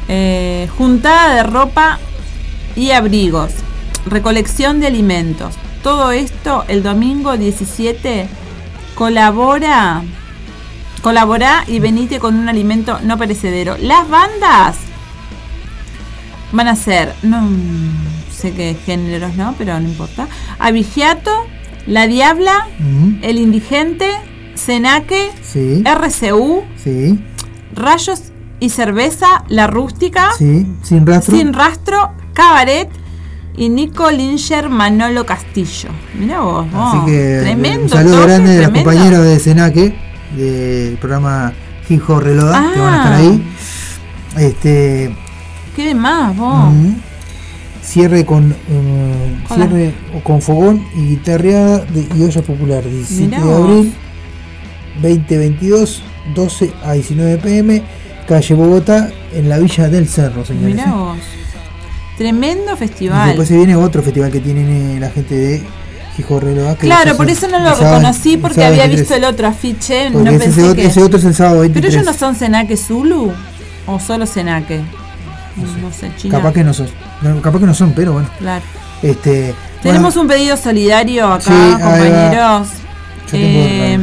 Eh, 0.08 0.68
juntada 0.78 1.36
de 1.36 1.44
ropa 1.44 2.00
y 2.76 2.92
abrigos, 2.92 3.52
recolección 4.06 4.80
de 4.80 4.88
alimentos. 4.88 5.56
Todo 5.84 6.12
esto 6.12 6.66
el 6.68 6.84
domingo 6.84 7.38
17 7.38 8.28
colabora 8.96 10.04
colabora 11.02 11.64
y 11.68 11.80
venite 11.80 12.20
con 12.20 12.36
un 12.36 12.50
alimento 12.50 13.00
no 13.04 13.18
perecedero. 13.18 13.78
Las 13.78 14.08
bandas 14.08 14.78
van 16.52 16.68
a 16.68 16.76
ser, 16.76 17.14
no 17.24 17.50
sé 18.32 18.54
qué 18.54 18.78
géneros, 18.86 19.36
¿no? 19.36 19.56
Pero 19.58 19.80
no 19.80 19.88
importa. 19.88 20.28
Abigiato, 20.60 21.32
La 21.88 22.08
Diabla, 22.08 22.68
Mm, 22.80 23.24
El 23.24 23.40
Indigente, 23.40 24.12
Senaque, 24.56 25.30
Sí, 25.44 25.84
RCU, 25.86 26.64
sí, 26.84 27.24
Rayos 27.74 28.24
y 28.60 28.70
Cerveza, 28.70 29.44
La 29.48 29.68
Rústica, 29.68 30.30
sí, 30.38 30.68
sin 30.84 31.06
rastro. 31.06 31.36
Sin 31.38 31.54
Rastro, 31.54 32.12
Cabaret 32.34 32.90
y 33.58 33.70
Nico 33.70 34.10
Linger 34.12 34.70
Manolo 34.70 35.26
Castillo. 35.26 35.90
Mira 36.18 36.42
vos, 36.42 36.66
Así 36.74 36.98
que 37.06 37.40
tremendo. 37.42 37.84
un 37.84 37.90
saludo 37.90 38.16
toque, 38.18 38.28
grande 38.28 38.50
de 38.52 38.58
los 38.58 38.66
tremendo. 38.72 38.90
compañeros 38.92 39.26
de 39.26 39.40
Senaque, 39.40 39.96
del 40.38 40.98
programa 40.98 41.54
Hijo 41.90 42.20
Reloda, 42.20 42.72
que 42.74 42.80
van 42.80 42.94
a 42.94 42.98
estar 42.98 43.14
Ah. 43.14 43.18
ahí. 43.18 43.48
Este, 44.38 45.16
¿Qué 45.76 45.94
más 45.96 46.36
vos? 46.38 46.72
mm, 46.74 46.94
cierre 47.84 48.26
con 48.26 48.56
Hola. 49.50 49.56
cierre 49.68 49.94
con 50.24 50.42
fogón 50.42 50.86
y 50.96 51.08
guitarreada 51.10 51.80
de, 51.80 52.08
y 52.16 52.24
olla 52.24 52.42
popular, 52.42 52.84
17 52.84 53.26
Mirá 53.26 53.40
de 53.44 53.62
vos. 53.62 53.86
Abril 54.98 55.20
2022, 55.22 56.04
12 56.36 56.74
a 56.84 56.94
19 56.94 57.38
pm, 57.38 57.84
calle 58.28 58.56
Bogotá, 58.56 59.10
en 59.34 59.50
la 59.50 59.58
Villa 59.60 59.88
del 59.90 60.08
Cerro, 60.08 60.46
señores. 60.46 60.76
Mirá 60.76 60.90
¿eh? 60.90 60.94
vos. 60.94 61.18
Tremendo 62.18 62.74
Y 62.74 62.78
festival. 62.78 63.28
después 63.28 63.48
se 63.48 63.58
viene 63.58 63.76
otro 63.76 64.04
festival 64.04 64.32
que 64.32 64.40
tienen 64.40 65.00
la 65.00 65.10
gente 65.10 65.36
de 65.36 65.64
que 66.16 66.78
Claro, 66.80 67.18
por 67.18 67.30
eso 67.30 67.48
no 67.48 67.60
lo 67.60 67.74
reconocí 67.76 68.38
porque 68.38 68.64
había 68.64 68.88
23. 68.88 69.00
visto 69.00 69.16
el 69.16 69.24
otro 69.24 69.48
afiche. 69.48 70.10
No 70.10 70.30
ese, 70.30 70.40
pensé 70.40 70.64
otro, 70.64 70.76
que. 70.76 70.86
ese 70.86 71.04
otro 71.04 71.20
es 71.20 71.26
el 71.26 71.34
sábado 71.36 71.62
23. 71.62 71.92
Pero 71.94 72.02
ellos 72.02 72.14
no 72.14 72.18
son 72.18 72.36
Senaque 72.36 72.78
Zulu 72.78 73.32
o 73.88 74.00
solo 74.00 74.26
Senaque. 74.26 74.82
No 75.82 75.92
sé, 75.92 76.12
China. 76.18 76.38
Capaz 76.38 76.54
que 76.54 76.64
no 76.64 76.74
son. 76.74 76.88
no, 77.22 77.42
capaz 77.42 77.60
que 77.60 77.66
no 77.66 77.74
son, 77.74 77.94
pero 77.94 78.14
bueno. 78.14 78.30
Claro. 78.40 78.64
Este, 79.02 79.54
Tenemos 79.82 80.14
bueno, 80.14 80.22
un 80.22 80.28
pedido 80.28 80.58
solidario 80.58 81.28
acá, 81.28 81.42
Sí, 81.44 81.72
compañeros. 81.72 82.68
Yo 83.26 83.32
tengo 83.32 83.44
Eh, 83.44 83.98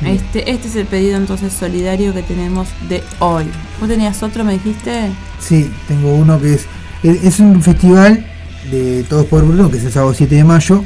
Este, 0.04 0.50
este 0.50 0.68
es 0.68 0.76
el 0.76 0.86
pedido 0.86 1.16
entonces 1.16 1.52
solidario 1.52 2.14
que 2.14 2.22
tenemos 2.22 2.68
de 2.88 3.02
hoy. 3.18 3.46
¿Vos 3.80 3.88
tenías 3.88 4.22
otro, 4.22 4.44
me 4.44 4.52
dijiste? 4.52 5.10
Sí, 5.40 5.70
tengo 5.88 6.14
uno 6.14 6.40
que 6.40 6.54
es. 6.54 6.66
Es 7.02 7.24
es 7.24 7.40
un 7.40 7.60
festival 7.62 8.24
de 8.70 9.04
Todos 9.04 9.26
por 9.26 9.44
Bruno, 9.44 9.70
que 9.70 9.78
es 9.78 9.84
el 9.84 9.92
sábado 9.92 10.14
7 10.14 10.34
de 10.34 10.44
mayo. 10.44 10.84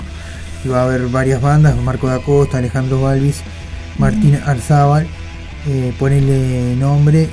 Y 0.65 0.69
va 0.69 0.81
a 0.81 0.85
haber 0.85 1.07
varias 1.09 1.41
bandas: 1.41 1.77
Marco 1.77 2.07
da 2.09 2.19
Costa, 2.21 2.59
Alejandro 2.59 3.01
Balvis, 3.03 3.43
Martín 3.99 4.39
Arzábal. 4.47 5.07
Eh, 5.67 5.93
ponele 5.99 6.77
nombre: 6.77 7.29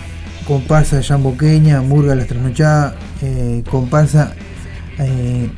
Comparsa 0.48 1.02
Jan 1.04 1.22
Boqueña, 1.24 1.82
Murga 1.82 2.16
Las 2.16 2.28
Trasnochadas, 2.28 2.94
eh, 3.22 3.64
Comparsa 3.70 4.34
eh, 4.98 5.50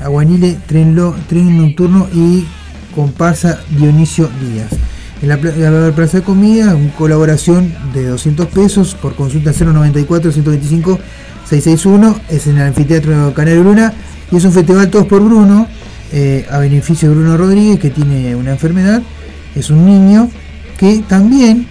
Aguanile, 0.00 0.56
Tren, 0.66 0.94
Lo- 0.94 1.14
Tren 1.28 1.58
Nocturno 1.58 2.08
y 2.12 2.44
Comparsa 2.94 3.60
Dionisio 3.70 4.28
Díaz. 4.40 4.70
En 5.22 5.28
la, 5.28 5.92
plaza 5.94 6.18
de 6.18 6.22
comida, 6.24 6.74
una 6.74 6.92
colaboración 6.94 7.72
de 7.94 8.08
200 8.08 8.46
pesos 8.48 8.94
por 8.94 9.14
consulta 9.14 9.52
094 9.52 10.30
125 10.32 10.98
661. 11.48 12.20
Es 12.28 12.46
en 12.46 12.56
el 12.58 12.62
anfiteatro 12.68 13.32
Canero 13.32 13.62
Luna 13.62 13.92
y 14.30 14.36
es 14.36 14.44
un 14.44 14.52
festival 14.52 14.90
todos 14.90 15.06
por 15.06 15.22
Bruno, 15.22 15.66
eh, 16.16 16.46
a 16.48 16.58
beneficio 16.58 17.08
de 17.08 17.16
Bruno 17.16 17.36
Rodríguez, 17.36 17.80
que 17.80 17.90
tiene 17.90 18.36
una 18.36 18.52
enfermedad. 18.52 19.02
Es 19.56 19.68
un 19.70 19.84
niño 19.84 20.30
que 20.78 21.02
también 21.08 21.66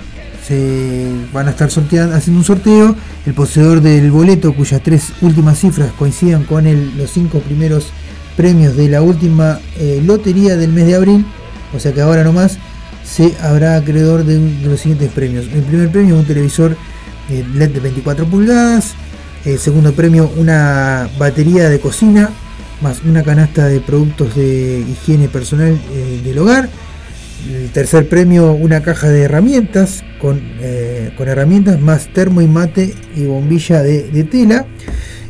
se 0.45 1.07
van 1.31 1.47
a 1.47 1.51
estar 1.51 1.71
sorteando, 1.71 2.13
haciendo 2.15 2.39
un 2.39 2.45
sorteo. 2.45 2.95
El 3.25 3.33
poseedor 3.33 3.79
del 3.81 4.11
boleto, 4.11 4.53
cuyas 4.53 4.81
tres 4.83 5.13
últimas 5.21 5.59
cifras 5.59 5.91
coincidan 5.97 6.43
con 6.43 6.67
el- 6.67 6.97
los 6.97 7.09
cinco 7.11 7.39
primeros 7.39 7.87
premios 8.35 8.75
de 8.75 8.89
la 8.89 9.01
última 9.01 9.59
eh, 9.79 10.01
lotería 10.05 10.57
del 10.57 10.73
mes 10.73 10.87
de 10.87 10.95
abril, 10.95 11.25
o 11.73 11.79
sea 11.79 11.93
que 11.93 12.01
ahora 12.01 12.23
nomás 12.23 12.57
se 13.05 13.33
habrá 13.41 13.77
acreedor 13.77 14.25
de, 14.25 14.39
los 14.65 14.79
siguientes 14.79 15.11
premios. 15.11 15.45
El 15.53 15.61
primer 15.61 15.89
premio 15.91 16.17
un 16.17 16.25
televisor 16.25 16.75
eh, 17.29 17.45
LED 17.53 17.69
de 17.69 17.79
24 17.79 18.25
pulgadas, 18.25 18.93
el 19.45 19.57
segundo 19.59 19.93
premio 19.93 20.31
una 20.35 21.07
batería 21.17 21.69
de 21.69 21.79
cocina, 21.79 22.29
más 22.83 23.01
una 23.03 23.23
canasta 23.23 23.67
de 23.67 23.79
productos 23.79 24.35
de 24.35 24.85
higiene 24.87 25.27
personal 25.29 25.79
eh, 25.91 26.21
del 26.23 26.37
hogar. 26.37 26.69
El 27.51 27.69
tercer 27.71 28.07
premio 28.07 28.53
una 28.53 28.81
caja 28.81 29.09
de 29.09 29.23
herramientas 29.23 30.03
con, 30.21 30.39
eh, 30.61 31.11
con 31.17 31.27
herramientas 31.27 31.79
más 31.81 32.07
termo 32.13 32.41
y 32.41 32.47
mate 32.47 32.93
y 33.15 33.25
bombilla 33.25 33.81
de, 33.81 34.03
de 34.11 34.23
tela. 34.23 34.65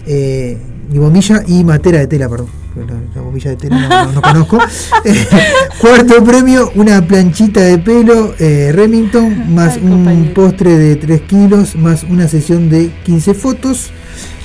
eh, 0.06 0.58
y 0.94 0.98
bombilla 0.98 1.44
y 1.48 1.64
matera 1.64 2.00
de 2.00 2.08
tela, 2.08 2.28
perdón. 2.30 2.48
La, 2.76 2.86
la 3.16 3.22
bombilla 3.22 3.52
de 3.52 3.56
tela 3.58 3.88
no, 3.88 4.06
no- 4.06 4.12
no 4.14 4.22
conozco. 4.22 4.60
Cuarto 5.80 6.24
premio, 6.24 6.72
una 6.76 7.06
planchita 7.06 7.62
de 7.62 7.78
pelo 7.80 8.34
Remington, 8.38 9.54
más 9.54 9.76
Ay, 9.78 9.84
un 9.84 9.90
compañero. 9.92 10.34
postre 10.34 10.78
de 10.78 10.96
3 10.98 11.22
kilos, 11.22 11.76
más 11.76 12.04
una 12.04 12.28
sesión 12.28 12.70
de 12.70 12.92
15 13.06 13.34
fotos. 13.34 13.92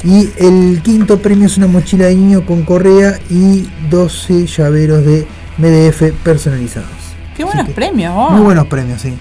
Y 0.05 0.31
el 0.39 0.81
quinto 0.83 1.19
premio 1.19 1.47
es 1.47 1.57
una 1.57 1.67
mochila 1.67 2.07
de 2.07 2.15
niño 2.15 2.47
con 2.47 2.63
correa 2.63 3.19
y 3.31 3.69
12 3.91 4.47
llaveros 4.47 5.05
de 5.05 5.27
MDF 5.59 6.13
personalizados. 6.23 6.89
Qué 7.37 7.45
buenos 7.45 7.67
que, 7.67 7.73
premios, 7.73 8.15
vos. 8.15 8.33
Muy 8.33 8.43
buenos 8.43 8.67
premios, 8.67 9.01
sí. 9.03 9.15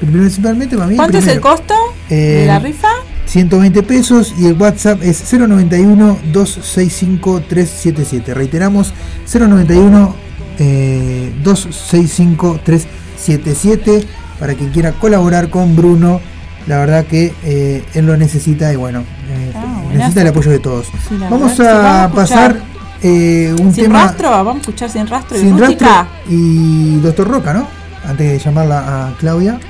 Principalmente 0.00 0.76
para 0.76 0.88
mí. 0.88 0.96
¿Cuánto 0.96 1.18
es 1.18 1.24
el 1.26 1.40
primero. 1.40 1.56
costo 1.56 1.74
Eh, 2.10 2.14
de 2.40 2.46
la 2.46 2.58
rifa? 2.58 2.88
120 3.26 3.82
pesos 3.82 4.34
y 4.38 4.46
el 4.46 4.54
WhatsApp 4.54 5.02
es 5.02 5.32
091 5.32 6.18
265 6.32 7.42
377. 7.48 8.34
Reiteramos 8.34 8.92
091 9.32 10.14
eh, 10.58 11.32
265 11.42 12.60
377 12.64 14.06
para 14.38 14.54
quien 14.54 14.70
quiera 14.70 14.92
colaborar 14.92 15.50
con 15.50 15.76
Bruno. 15.76 16.20
La 16.66 16.78
verdad 16.78 17.06
que 17.06 17.32
eh, 17.44 17.84
él 17.94 18.06
lo 18.06 18.16
necesita 18.16 18.72
y 18.72 18.76
bueno, 18.76 19.00
eh, 19.00 19.52
Ah, 19.54 19.65
necesita 19.96 20.22
el 20.22 20.28
apoyo 20.28 20.50
de 20.50 20.58
todos. 20.58 20.86
Sí, 20.86 21.16
vamos 21.18 21.56
verdad, 21.56 22.04
a 22.04 22.10
pasar 22.10 22.60
eh, 23.02 23.54
un 23.58 23.72
sin 23.72 23.84
tema 23.84 24.04
rastro, 24.04 24.30
vamos 24.30 24.56
a 24.56 24.60
escuchar 24.60 24.90
sin 24.90 25.06
rastro 25.06 25.36
y 25.36 25.40
sin 25.40 25.58
rastro 25.58 26.06
y 26.28 26.96
Doctor 27.00 27.28
Roca, 27.28 27.52
¿no? 27.52 27.66
Antes 28.04 28.32
de 28.32 28.38
llamarla 28.38 29.08
a 29.08 29.16
Claudia. 29.16 29.60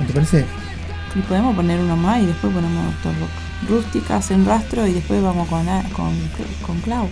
¿No 0.00 0.06
te 0.06 0.12
parece? 0.12 0.44
Y 1.14 1.20
podemos 1.20 1.54
poner 1.54 1.80
uno 1.80 1.96
más 1.96 2.20
y 2.22 2.26
después 2.26 2.52
ponemos 2.52 2.84
Doctor 2.86 3.12
Rock. 3.20 3.30
Rústica, 3.68 4.20
sin 4.20 4.44
rastro 4.44 4.86
y 4.86 4.92
después 4.92 5.22
vamos 5.22 5.48
con, 5.48 5.64
con, 5.92 6.12
con 6.66 6.80
Clau. 6.80 7.08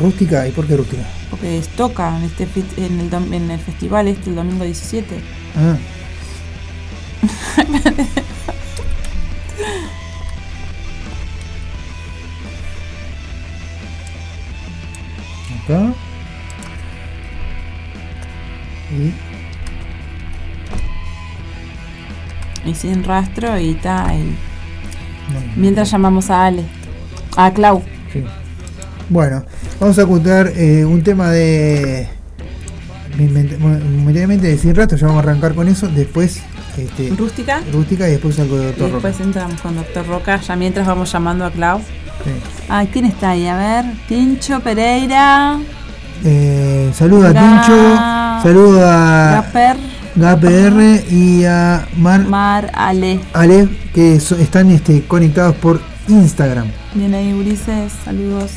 Rústica, 0.00 0.46
¿y 0.48 0.50
por 0.50 0.66
qué 0.66 0.76
rústica? 0.76 1.02
Porque 1.30 1.62
toca 1.76 2.16
en, 2.16 2.24
este, 2.24 2.48
en, 2.76 3.00
el, 3.00 3.32
en 3.32 3.50
el 3.50 3.60
festival 3.60 4.08
este 4.08 4.30
el 4.30 4.36
domingo 4.36 4.64
17. 4.64 5.20
Ah. 5.56 5.76
Acá. 15.66 15.92
Y 18.92 19.12
Y 22.70 22.74
sin 22.74 23.04
rastro 23.04 23.58
y 23.58 23.70
está. 23.70 24.12
Y 24.14 24.18
no, 25.32 25.40
mientras 25.56 25.90
llamamos 25.90 26.30
a 26.30 26.46
Ale. 26.46 26.64
A 27.36 27.50
Clau. 27.52 27.82
sí. 28.12 28.24
Bueno, 29.08 29.44
vamos 29.78 29.96
a 30.00 30.04
ocultar 30.04 30.52
eh, 30.56 30.84
un 30.84 31.02
tema 31.02 31.30
de. 31.30 32.08
Momentáneamente 33.18 34.48
de 34.48 34.58
sin 34.58 34.74
rato, 34.74 34.96
ya 34.96 35.06
vamos 35.06 35.24
a 35.24 35.28
arrancar 35.30 35.54
con 35.54 35.68
eso. 35.68 35.88
Después, 35.88 36.42
este, 36.76 37.10
Rústica. 37.16 37.60
rústica 37.72 38.08
y 38.08 38.12
después 38.12 38.38
algo 38.40 38.56
de 38.58 38.64
Y 38.64 38.66
Doctor 38.66 38.90
Roca. 38.92 39.08
después 39.08 39.26
entramos 39.26 39.60
con 39.60 39.76
Doctor 39.76 40.06
Roca, 40.06 40.40
ya 40.40 40.56
mientras 40.56 40.86
vamos 40.86 41.10
llamando 41.12 41.44
a 41.46 41.50
Clau. 41.50 41.80
Sí. 42.26 42.88
¿quién 42.92 43.04
está 43.04 43.30
ahí? 43.30 43.46
A 43.46 43.56
ver. 43.56 43.84
Tincho 44.08 44.60
Pereira. 44.60 45.58
Eh, 46.24 46.90
saluda 46.94 47.28
a 47.28 47.32
Tincho, 47.32 48.42
saluda 48.42 49.38
a 49.38 49.42
Gaper. 49.42 49.76
GAPR 50.16 51.04
y 51.12 51.44
a 51.44 51.86
Mar 51.98 52.20
Mar 52.24 52.70
Ale. 52.74 53.20
Ale, 53.34 53.68
que 53.94 54.18
so- 54.18 54.36
están 54.36 54.70
este, 54.70 55.02
conectados 55.06 55.54
por 55.56 55.80
Instagram. 56.08 56.68
Bien 56.94 57.14
ahí, 57.14 57.32
Ulises. 57.34 57.92
Saludos. 58.04 58.50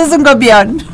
Rocco, 0.00 0.08
sos 0.08 0.18
un 0.18 0.24
copión. 0.24 0.89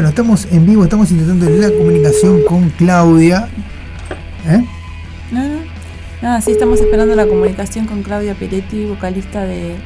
Bueno, 0.00 0.08
estamos 0.08 0.48
en 0.50 0.64
vivo, 0.64 0.82
estamos 0.84 1.10
intentando 1.10 1.46
la 1.50 1.70
comunicación 1.76 2.42
con 2.44 2.70
Claudia. 2.70 3.50
¿Eh? 4.48 4.64
No, 5.30 5.40
no. 5.46 5.60
Nada, 6.22 6.40
sí, 6.40 6.52
estamos 6.52 6.80
esperando 6.80 7.14
la 7.14 7.26
comunicación 7.26 7.84
con 7.84 8.02
Claudia 8.02 8.34
Peretti, 8.34 8.86
vocalista 8.86 9.42
de. 9.42 9.72
eh, 9.72 9.76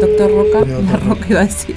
Doctor 0.00 0.30
Roca. 0.30 0.60
La 0.60 0.96
Roca. 0.96 0.96
Roca 1.08 1.26
iba 1.28 1.40
a 1.40 1.44
decir. 1.44 1.76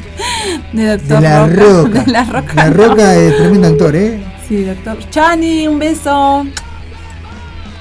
De 0.71 0.84
De 0.84 0.97
Doctor 0.97 1.21
la 1.21 1.45
Roca. 1.45 1.73
Roca. 1.84 2.04
De 2.06 2.12
la 2.13 2.23
Roca. 2.23 2.54
La 2.56 2.69
no. 2.69 2.73
Roca 2.88 3.15
es 3.17 3.36
tremendo 3.36 3.67
actor, 3.67 3.95
¿eh? 3.97 4.23
Sí, 4.47 4.63
doctor. 4.63 4.97
Chani, 5.10 5.67
un 5.67 5.78
beso. 5.78 6.45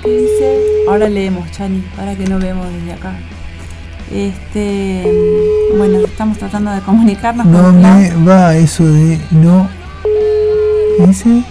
¿Qué 0.03 0.11
dice? 0.11 0.59
Ahora 0.89 1.09
leemos, 1.09 1.49
Chani, 1.53 1.85
ahora 1.97 2.17
que 2.17 2.27
no 2.27 2.41
vemos 2.41 2.67
desde 2.73 2.93
acá. 2.95 3.13
Este. 4.13 5.13
Bueno, 5.77 5.99
estamos 5.99 6.39
tratando 6.39 6.71
de 6.73 6.81
comunicarnos 6.81 7.47
No 7.47 7.63
con 7.65 7.81
me 7.83 8.11
va 8.25 8.55
eso 8.57 8.85
de 8.85 9.19
no. 9.31 9.69
¿Qué 10.99 11.07
dice? 11.07 11.43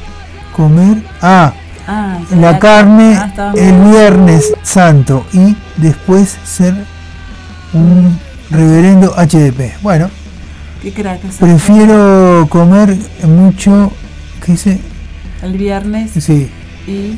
Comer. 0.55 0.97
Ah, 1.21 1.53
Ah, 1.89 2.19
la 2.31 2.59
carne 2.59 3.17
el 3.55 3.73
viernes 3.89 4.53
santo 4.61 5.25
y 5.31 5.55
después 5.77 6.37
ser 6.43 6.75
un 7.71 8.19
reverendo 8.49 9.13
HDP. 9.15 9.77
Bueno, 9.81 10.09
¿Qué 10.81 10.91
crack 10.91 11.23
es? 11.23 11.35
prefiero 11.35 12.45
comer 12.49 12.97
mucho. 13.23 13.93
¿Qué 14.45 14.51
dice? 14.53 14.79
El 15.41 15.57
viernes 15.57 16.11
Sí. 16.21 16.49
y. 16.87 17.17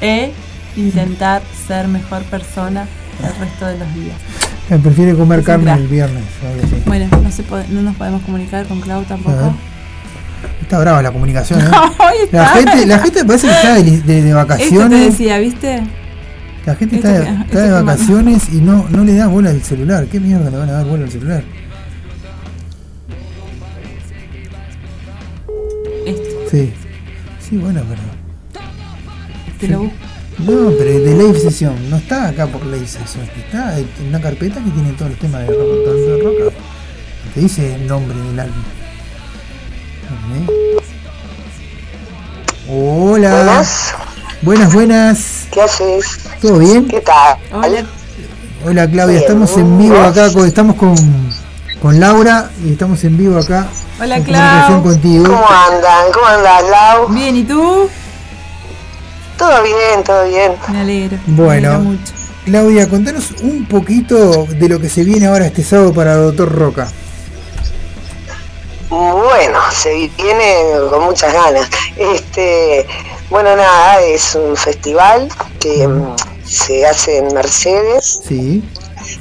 E 0.00 0.32
intentar 0.76 1.42
ser 1.66 1.88
mejor 1.88 2.22
persona 2.22 2.86
el 3.24 3.40
resto 3.40 3.66
de 3.66 3.76
los 3.78 3.92
días. 3.94 4.16
Eh, 4.70 4.78
Prefiere 4.82 5.14
comer 5.14 5.42
carne 5.42 5.64
crack. 5.64 5.78
el 5.78 5.88
viernes. 5.88 6.24
Bueno, 6.86 7.06
no, 7.22 7.30
se 7.30 7.42
puede- 7.42 7.66
no 7.68 7.82
nos 7.82 7.96
podemos 7.96 8.22
comunicar 8.22 8.66
con 8.66 8.80
Clau 8.80 9.02
tampoco. 9.04 9.54
Está 10.62 10.78
brava 10.78 11.02
la 11.02 11.10
comunicación, 11.12 11.60
¿eh? 11.60 11.64
La 12.32 12.46
gente, 12.48 12.86
la 12.86 12.98
gente 13.00 13.24
parece 13.24 13.48
que 13.48 13.52
está 13.52 13.74
de, 13.74 13.82
de- 13.82 14.00
de 14.00 14.16
Esto 14.18 14.24
te 14.28 14.32
vacaciones. 14.34 15.10
decía, 15.12 15.38
¿viste? 15.38 15.82
La 16.66 16.74
gente 16.76 16.96
esto 16.96 17.08
está, 17.08 17.20
que- 17.20 17.28
está 17.30 17.42
esto 17.44 17.58
de 17.60 17.70
vacaciones 17.82 18.48
y 18.52 18.60
no, 18.60 18.86
no 18.90 19.04
le 19.04 19.14
da 19.16 19.26
bola 19.26 19.50
al 19.50 19.62
celular. 19.62 20.06
¿Qué 20.06 20.20
mierda 20.20 20.48
le 20.50 20.56
van 20.56 20.68
a 20.68 20.72
dar 20.72 20.86
bola 20.86 21.04
al 21.04 21.10
celular? 21.10 21.42
Esto, 26.06 26.22
Sí. 26.50 26.72
Sí, 27.40 27.56
bueno, 27.58 27.82
pero. 27.88 28.00
te 29.58 29.68
lo 29.68 29.80
busco. 29.80 29.96
No, 30.46 30.70
pero 30.78 30.90
de 30.90 31.14
live 31.14 31.38
session. 31.38 31.90
No 31.90 31.96
está 31.96 32.28
acá 32.28 32.46
por 32.46 32.64
live 32.66 32.86
session. 32.86 33.28
Está 33.36 33.78
en 33.78 33.88
una 34.08 34.20
carpeta 34.20 34.56
que 34.62 34.70
tiene 34.70 34.92
todos 34.92 35.10
los 35.10 35.20
temas 35.20 35.42
de 35.42 35.46
rock, 35.48 35.58
de 35.58 36.44
rock. 36.44 36.54
Te 37.34 37.40
dice 37.40 37.74
el 37.74 37.86
nombre 37.86 38.18
del 38.18 38.40
álbum. 38.40 38.62
Hola. 42.68 43.30
Buenas, 43.30 43.94
Buenas, 44.42 44.72
buenas. 44.72 45.46
¿qué 45.50 45.60
haces? 45.62 46.20
¿Todo 46.40 46.58
bien? 46.58 46.86
¿Qué 46.88 47.00
tal? 47.00 47.36
Hola. 47.52 47.84
Hola 48.64 48.86
Claudia, 48.90 49.06
Bien, 49.06 49.18
estamos 49.22 49.56
en 49.56 49.78
vivo 49.78 49.98
acá, 49.98 50.30
con, 50.32 50.46
estamos 50.46 50.76
con, 50.76 50.94
con 51.80 51.98
Laura 51.98 52.50
y 52.62 52.72
estamos 52.72 53.02
en 53.04 53.16
vivo 53.16 53.38
acá. 53.38 53.68
Hola, 54.00 54.16
en 54.18 54.22
Clau. 54.24 54.40
comunicación 54.40 54.82
contigo. 54.82 55.24
¿Cómo 55.24 55.46
andan? 55.48 56.12
¿Cómo 56.12 56.26
andas, 56.26 56.62
Lau? 56.70 57.08
Bien, 57.08 57.36
¿y 57.36 57.44
tú? 57.44 57.88
Todo 59.40 59.62
bien, 59.62 60.04
todo 60.04 60.28
bien. 60.28 60.52
Me 60.68 60.80
alegro. 60.82 61.18
me 61.26 61.42
Bueno. 61.44 61.68
alegro 61.72 61.90
mucho. 61.92 62.12
Claudia, 62.44 62.88
contanos 62.90 63.30
un 63.42 63.66
poquito 63.66 64.44
de 64.46 64.68
lo 64.68 64.78
que 64.78 64.90
se 64.90 65.02
viene 65.02 65.26
ahora 65.28 65.46
este 65.46 65.64
sábado 65.64 65.94
para 65.94 66.14
Doctor 66.16 66.52
Roca. 66.54 66.88
Bueno, 68.90 69.58
se 69.72 70.10
viene 70.18 70.64
con 70.90 71.04
muchas 71.04 71.32
ganas. 71.32 71.68
Este, 71.96 72.86
bueno, 73.30 73.56
nada, 73.56 74.02
es 74.02 74.34
un 74.34 74.54
festival 74.56 75.28
que 75.58 75.88
mm, 75.88 76.16
se 76.44 76.84
hace 76.86 77.16
en 77.18 77.32
Mercedes. 77.32 78.20
Sí. 78.28 78.62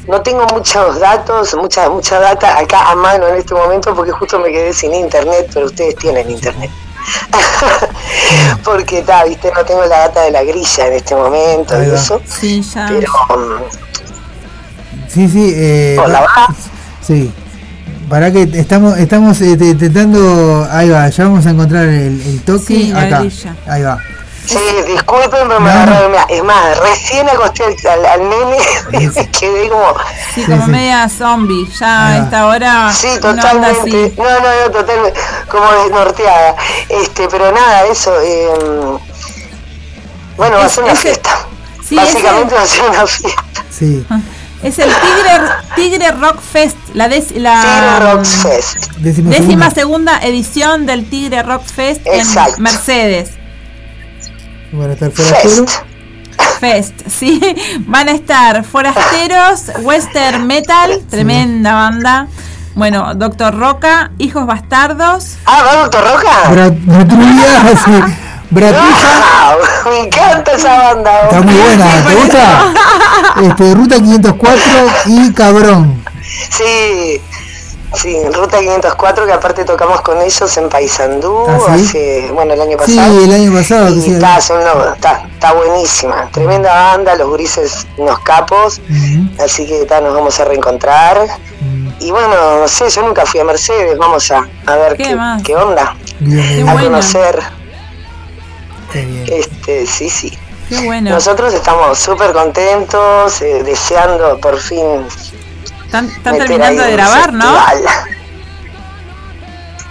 No 0.05 0.21
tengo 0.21 0.45
muchos 0.53 0.99
datos, 0.99 1.55
mucha 1.55 1.89
mucha 1.89 2.19
data 2.19 2.57
acá 2.59 2.89
a 2.91 2.95
mano 2.95 3.25
en 3.29 3.35
este 3.35 3.53
momento 3.53 3.95
porque 3.95 4.11
justo 4.11 4.37
me 4.39 4.51
quedé 4.51 4.73
sin 4.73 4.93
internet, 4.93 5.49
pero 5.53 5.67
ustedes 5.67 5.95
tienen 5.95 6.29
internet. 6.29 6.69
porque 8.63 8.99
está, 8.99 9.23
viste, 9.25 9.51
no 9.55 9.63
tengo 9.65 9.85
la 9.85 9.99
data 9.99 10.21
de 10.23 10.31
la 10.31 10.43
grilla 10.43 10.87
en 10.87 10.93
este 10.93 11.15
momento 11.15 11.81
y 11.81 11.87
eso. 11.87 12.21
Sí, 12.25 12.61
ya. 12.61 12.87
Pero 12.89 13.11
mm, 13.37 13.63
Sí, 15.07 15.27
sí. 15.27 15.53
Eh, 15.55 15.97
Hola, 16.03 16.21
va. 16.21 16.55
sí. 17.01 17.31
Para 18.09 18.31
que 18.31 18.43
estamos 18.53 18.97
estamos 18.97 19.39
eh, 19.41 19.55
te- 19.57 19.65
intentando. 19.69 20.67
Ahí 20.71 20.89
va, 20.89 21.07
ya 21.09 21.23
vamos 21.25 21.45
a 21.45 21.49
encontrar 21.51 21.85
el, 21.87 22.21
el 22.21 22.41
toque 22.41 22.63
Sí, 22.65 22.91
la 22.91 23.01
acá. 23.03 23.19
grilla. 23.21 23.55
Ahí 23.67 23.83
va. 23.83 23.97
Sí, 24.45 24.57
disculpen, 24.87 25.29
pero 25.47 25.59
me 25.59 25.69
agarraron. 25.69 26.11
Es 26.27 26.43
más, 26.43 26.79
recién 26.79 27.29
acosté 27.29 27.63
al, 27.65 27.75
al, 27.87 28.05
al 28.05 28.29
nene 28.29 28.57
y 29.21 29.25
quedé 29.27 29.69
como. 29.69 29.93
Sí, 30.33 30.43
como 30.45 30.65
sí. 30.65 30.71
media 30.71 31.07
zombie. 31.09 31.67
Ya 31.79 31.87
Ah. 31.87 32.07
a 32.13 32.17
esta 32.17 32.47
hora. 32.47 32.93
Sí, 32.93 33.07
totalmente. 33.21 33.79
así. 33.81 34.13
No, 34.17 34.23
no, 34.23 34.39
no, 34.65 34.71
totalmente. 34.71 35.19
Como 35.49 35.71
desnorteada. 35.83 36.55
Este, 36.89 37.27
pero 37.27 37.51
nada, 37.51 37.85
eso. 37.85 38.11
eh, 38.21 38.47
bueno, 40.37 40.57
va 40.57 40.63
a 40.63 40.67
Es- 40.67 40.73
ser 40.73 40.83
una 40.83 40.93
ese- 40.93 41.01
fiesta. 41.03 41.29
Sí, 41.87 41.95
Básicamente 41.95 42.55
ese- 42.55 42.55
va 42.55 42.61
a 42.63 42.67
ser 42.67 42.89
una 42.89 43.07
fiesta. 43.07 43.43
Sí. 43.71 44.05
Es 44.61 44.77
el 44.77 44.89
Tigre, 44.89 45.39
Tigre 45.77 46.11
Rock 46.19 46.41
Fest, 46.41 46.75
la, 46.93 47.07
des- 47.07 47.31
la 47.31 47.61
Tigre 47.61 48.25
Fest. 48.25 48.91
Décimo 48.97 49.29
décima 49.29 49.69
segunda. 49.69 50.15
segunda 50.19 50.19
edición 50.19 50.85
del 50.85 51.09
Tigre 51.09 51.43
Rock 51.43 51.63
Fest 51.63 52.01
Exacto. 52.03 52.55
en 52.57 52.63
Mercedes. 52.63 53.29
Van 54.71 54.89
a 54.89 54.93
estar 54.93 55.11
forasteros. 55.11 55.71
Fest. 56.59 56.59
Fest, 56.59 57.01
sí. 57.09 57.39
Van 57.87 58.07
a 58.09 58.11
estar 58.11 58.63
Forasteros, 58.63 59.63
Western 59.81 60.45
Metal, 60.47 61.01
tremenda 61.09 61.73
banda. 61.73 62.27
Bueno, 62.75 63.13
Doctor 63.15 63.57
Roca, 63.57 64.11
Hijos 64.19 64.45
Bastardos. 64.45 65.37
Ah, 65.45 65.63
¿va 65.65 65.75
Doctor 65.83 66.01
Roca? 66.03 66.51
Bra- 66.51 66.85
Bratrulla, 66.85 67.77
sí. 67.85 68.13
Bratuja. 68.51 69.55
¡Wow! 69.85 69.91
Me 69.91 69.99
encanta 70.07 70.51
esa 70.53 70.77
banda. 70.93 71.21
Está 71.23 71.41
muy 71.41 71.53
buena, 71.53 71.85
¿te 72.07 72.15
gusta? 72.15 72.73
Este, 73.43 73.73
Ruta 73.75 73.95
504 73.95 74.61
y 75.07 75.33
Cabrón. 75.33 76.03
Sí, 76.51 77.21
sí, 77.93 78.17
Ruta 78.31 78.59
504, 78.59 79.25
que 79.25 79.33
aparte 79.33 79.65
tocamos 79.65 80.01
con 80.01 80.21
ellos 80.21 80.57
en 80.57 80.69
Paysandú 80.69 81.45
¿Ah, 81.47 81.57
sí? 81.77 81.85
hace, 81.87 82.31
bueno, 82.33 82.53
el 82.53 82.61
año 82.61 82.77
Sí, 82.85 82.95
pasado. 82.95 83.23
el 83.23 83.33
año 83.33 83.53
pasado. 83.53 83.89
Y 83.89 84.01
sí. 84.01 84.11
está, 84.13 84.39
son 84.41 84.61
unos- 84.61 84.95
está, 84.95 85.23
está 85.33 85.53
buenísima, 85.53 86.29
tremenda 86.31 86.73
banda, 86.73 87.15
los 87.15 87.31
grises, 87.33 87.87
unos 87.97 88.19
capos, 88.19 88.81
así 89.43 89.65
que 89.65 89.81
está, 89.81 90.01
nos 90.01 90.13
vamos 90.13 90.39
a 90.39 90.45
reencontrar. 90.45 91.23
ujú. 91.23 91.89
Y 92.01 92.11
bueno, 92.11 92.59
no 92.61 92.67
sé, 92.67 92.89
yo 92.89 93.01
nunca 93.01 93.25
fui 93.25 93.39
a 93.39 93.43
Mercedes, 93.43 93.97
vamos 93.97 94.31
a, 94.31 94.47
a 94.65 94.75
ver 94.77 94.95
¿Qué 94.95 95.03
qué, 95.03 95.17
qué 95.43 95.55
onda, 95.55 95.95
Bien, 96.19 96.47
Qué 96.47 96.53
bien, 96.63 96.69
a 96.69 96.73
conocer. 96.83 97.39
qué 98.93 99.05
bien. 99.05 99.25
Este, 99.27 99.85
sí, 99.85 100.09
sí. 100.09 100.37
Qué 100.69 100.85
bueno. 100.85 101.09
Nosotros 101.09 101.53
estamos 101.53 101.97
súper 101.97 102.31
contentos, 102.31 103.41
eh, 103.41 103.63
deseando 103.63 104.37
por 104.39 104.57
fin 104.59 104.85
Están, 105.89 106.07
terminando 106.21 106.83
de 106.83 106.91
grabar, 106.91 107.33
¿no? 107.33 107.45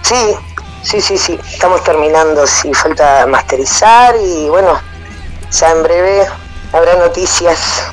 Sí, 0.01 0.33
sí, 0.81 1.01
sí, 1.01 1.17
sí. 1.17 1.37
Estamos 1.51 1.83
terminando, 1.83 2.47
sí, 2.47 2.73
falta 2.73 3.27
masterizar 3.27 4.15
y 4.15 4.47
bueno, 4.47 4.79
ya 5.51 5.71
en 5.71 5.83
breve 5.83 6.25
habrá 6.71 6.95
noticias. 6.95 7.83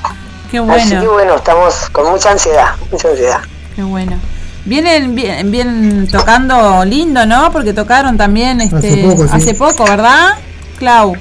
Qué 0.52 0.58
Así 0.58 0.90
que 0.90 0.98
bueno, 0.98 1.12
bueno, 1.14 1.34
estamos 1.34 1.90
con 1.90 2.08
mucha 2.08 2.30
ansiedad, 2.30 2.76
mucha 2.92 3.08
ansiedad. 3.08 3.40
qué 3.74 3.82
bueno. 3.82 4.20
Vienen 4.64 5.16
bien, 5.16 5.50
bien 5.50 6.08
tocando 6.08 6.84
lindo, 6.84 7.26
¿no? 7.26 7.50
Porque 7.50 7.72
tocaron 7.72 8.16
también 8.16 8.60
este, 8.60 8.76
Hace 8.76 8.96
poco, 9.02 9.22
sí. 9.24 9.30
hace 9.32 9.54
poco, 9.54 9.84
¿verdad? 9.84 10.38
Clau. 10.78 11.16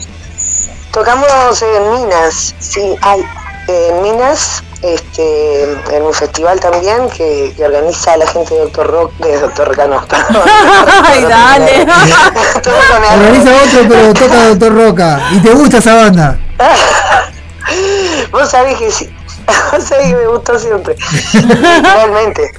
Tocamos 0.91 1.63
en 1.63 1.91
Minas, 1.91 2.53
sí, 2.59 2.95
hay 3.01 3.25
en 3.67 4.01
Minas, 4.03 4.63
este, 4.93 5.63
en 5.91 6.03
un 6.03 6.13
festival 6.13 6.59
también 6.59 7.09
que, 7.09 7.53
que 7.55 7.65
organiza 7.65 8.17
la 8.17 8.27
gente 8.27 8.53
de 8.53 8.61
Doctor 8.61 8.87
Rock, 8.87 9.13
de 9.17 9.39
Doctor 9.39 9.75
perdón. 9.75 10.05
Ay, 11.03 11.23
dale. 11.23 11.87
Organiza 13.15 13.51
otro, 13.63 13.89
pero 13.89 14.13
toca 14.13 14.47
Doctor 14.49 14.75
Roca. 14.75 15.21
¿Y 15.31 15.39
te 15.39 15.51
gusta 15.51 15.77
esa 15.77 15.95
banda? 15.95 16.39
Vos 18.31 18.49
sabés 18.49 18.77
que 18.77 18.91
sí, 18.91 19.09
sí, 19.79 20.13
me 20.13 20.27
gustó 20.27 20.57
siempre. 20.57 20.95
Realmente, 21.81 22.41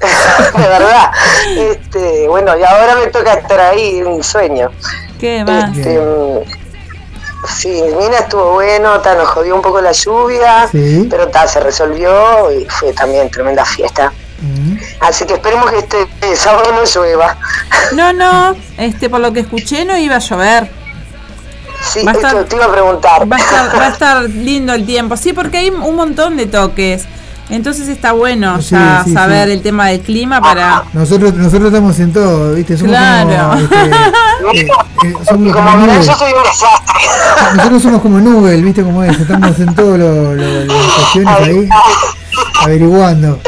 de 0.56 0.68
verdad. 0.68 1.10
Este, 1.56 2.28
bueno, 2.28 2.56
y 2.56 2.62
ahora 2.62 2.96
me 2.96 3.06
toca 3.08 3.34
estar 3.34 3.60
ahí, 3.60 4.02
un 4.02 4.22
sueño. 4.22 4.70
¿Qué 5.18 5.44
más? 5.44 5.76
Este, 5.76 6.00
sí, 7.46 7.82
Mina 7.98 8.18
estuvo 8.18 8.52
bueno, 8.54 9.00
ta, 9.00 9.14
nos 9.14 9.28
jodió 9.28 9.54
un 9.54 9.62
poco 9.62 9.80
la 9.80 9.92
lluvia, 9.92 10.68
Sí. 10.70 11.06
pero 11.10 11.28
ta, 11.28 11.46
se 11.46 11.60
resolvió 11.60 12.50
y 12.52 12.64
fue 12.66 12.92
también 12.92 13.30
tremenda 13.30 13.64
fiesta. 13.64 14.12
Mm. 14.40 14.76
Así 15.00 15.24
que 15.24 15.34
esperemos 15.34 15.70
que 15.70 15.78
este 15.78 16.36
sábado 16.36 16.72
no 16.72 16.84
llueva. 16.84 17.36
No, 17.92 18.12
no, 18.12 18.54
este, 18.78 19.08
por 19.08 19.20
lo 19.20 19.32
que 19.32 19.40
escuché 19.40 19.84
no 19.84 19.96
iba 19.96 20.16
a 20.16 20.20
llover. 20.20 20.70
Sí, 21.82 22.04
Va 22.04 22.12
a 22.12 22.14
estar- 22.14 22.34
esto 22.34 22.44
te 22.46 22.56
iba 22.56 22.64
a 22.64 22.72
preguntar. 22.72 23.30
Va 23.30 23.36
a, 23.36 23.38
estar, 23.38 23.80
va 23.80 23.86
a 23.86 23.88
estar 23.92 24.22
lindo 24.22 24.72
el 24.74 24.84
tiempo. 24.84 25.16
Sí, 25.16 25.32
porque 25.32 25.58
hay 25.58 25.70
un 25.70 25.94
montón 25.94 26.36
de 26.36 26.46
toques. 26.46 27.04
Entonces 27.48 27.86
está 27.88 28.12
bueno 28.12 28.60
Sí, 28.60 28.70
ya 28.74 29.02
sí, 29.04 29.12
saber 29.12 29.46
sí. 29.46 29.52
el 29.54 29.62
tema 29.62 29.86
del 29.88 30.00
clima 30.00 30.40
para... 30.40 30.82
Nosotros, 30.92 31.32
nosotros 31.34 31.66
estamos 31.72 31.98
en 32.00 32.12
todo, 32.12 32.54
¿viste? 32.54 32.76
Somos 32.76 32.90
Claro. 32.92 33.50
como. 33.50 33.62
este, 33.62 33.76
eh, 33.86 33.90
eh, 35.04 35.12
Y 35.22 35.24
somos 35.26 35.52
como 35.54 35.70
como 35.70 35.86
yo 35.86 36.02
soy 36.16 36.32
un 36.32 36.42
desastre. 36.42 37.56
Nosotros 37.56 37.82
somos 37.82 38.02
como 38.02 38.20
Nubel, 38.20 38.64
¿viste 38.64 38.82
cómo 38.82 39.04
es? 39.04 39.18
Estamos 39.18 39.58
en 39.60 39.74
todas 39.74 39.98
las 39.98 40.66
cuestiones 40.96 41.34
ahí, 41.40 41.68
averiguando. 42.64 43.40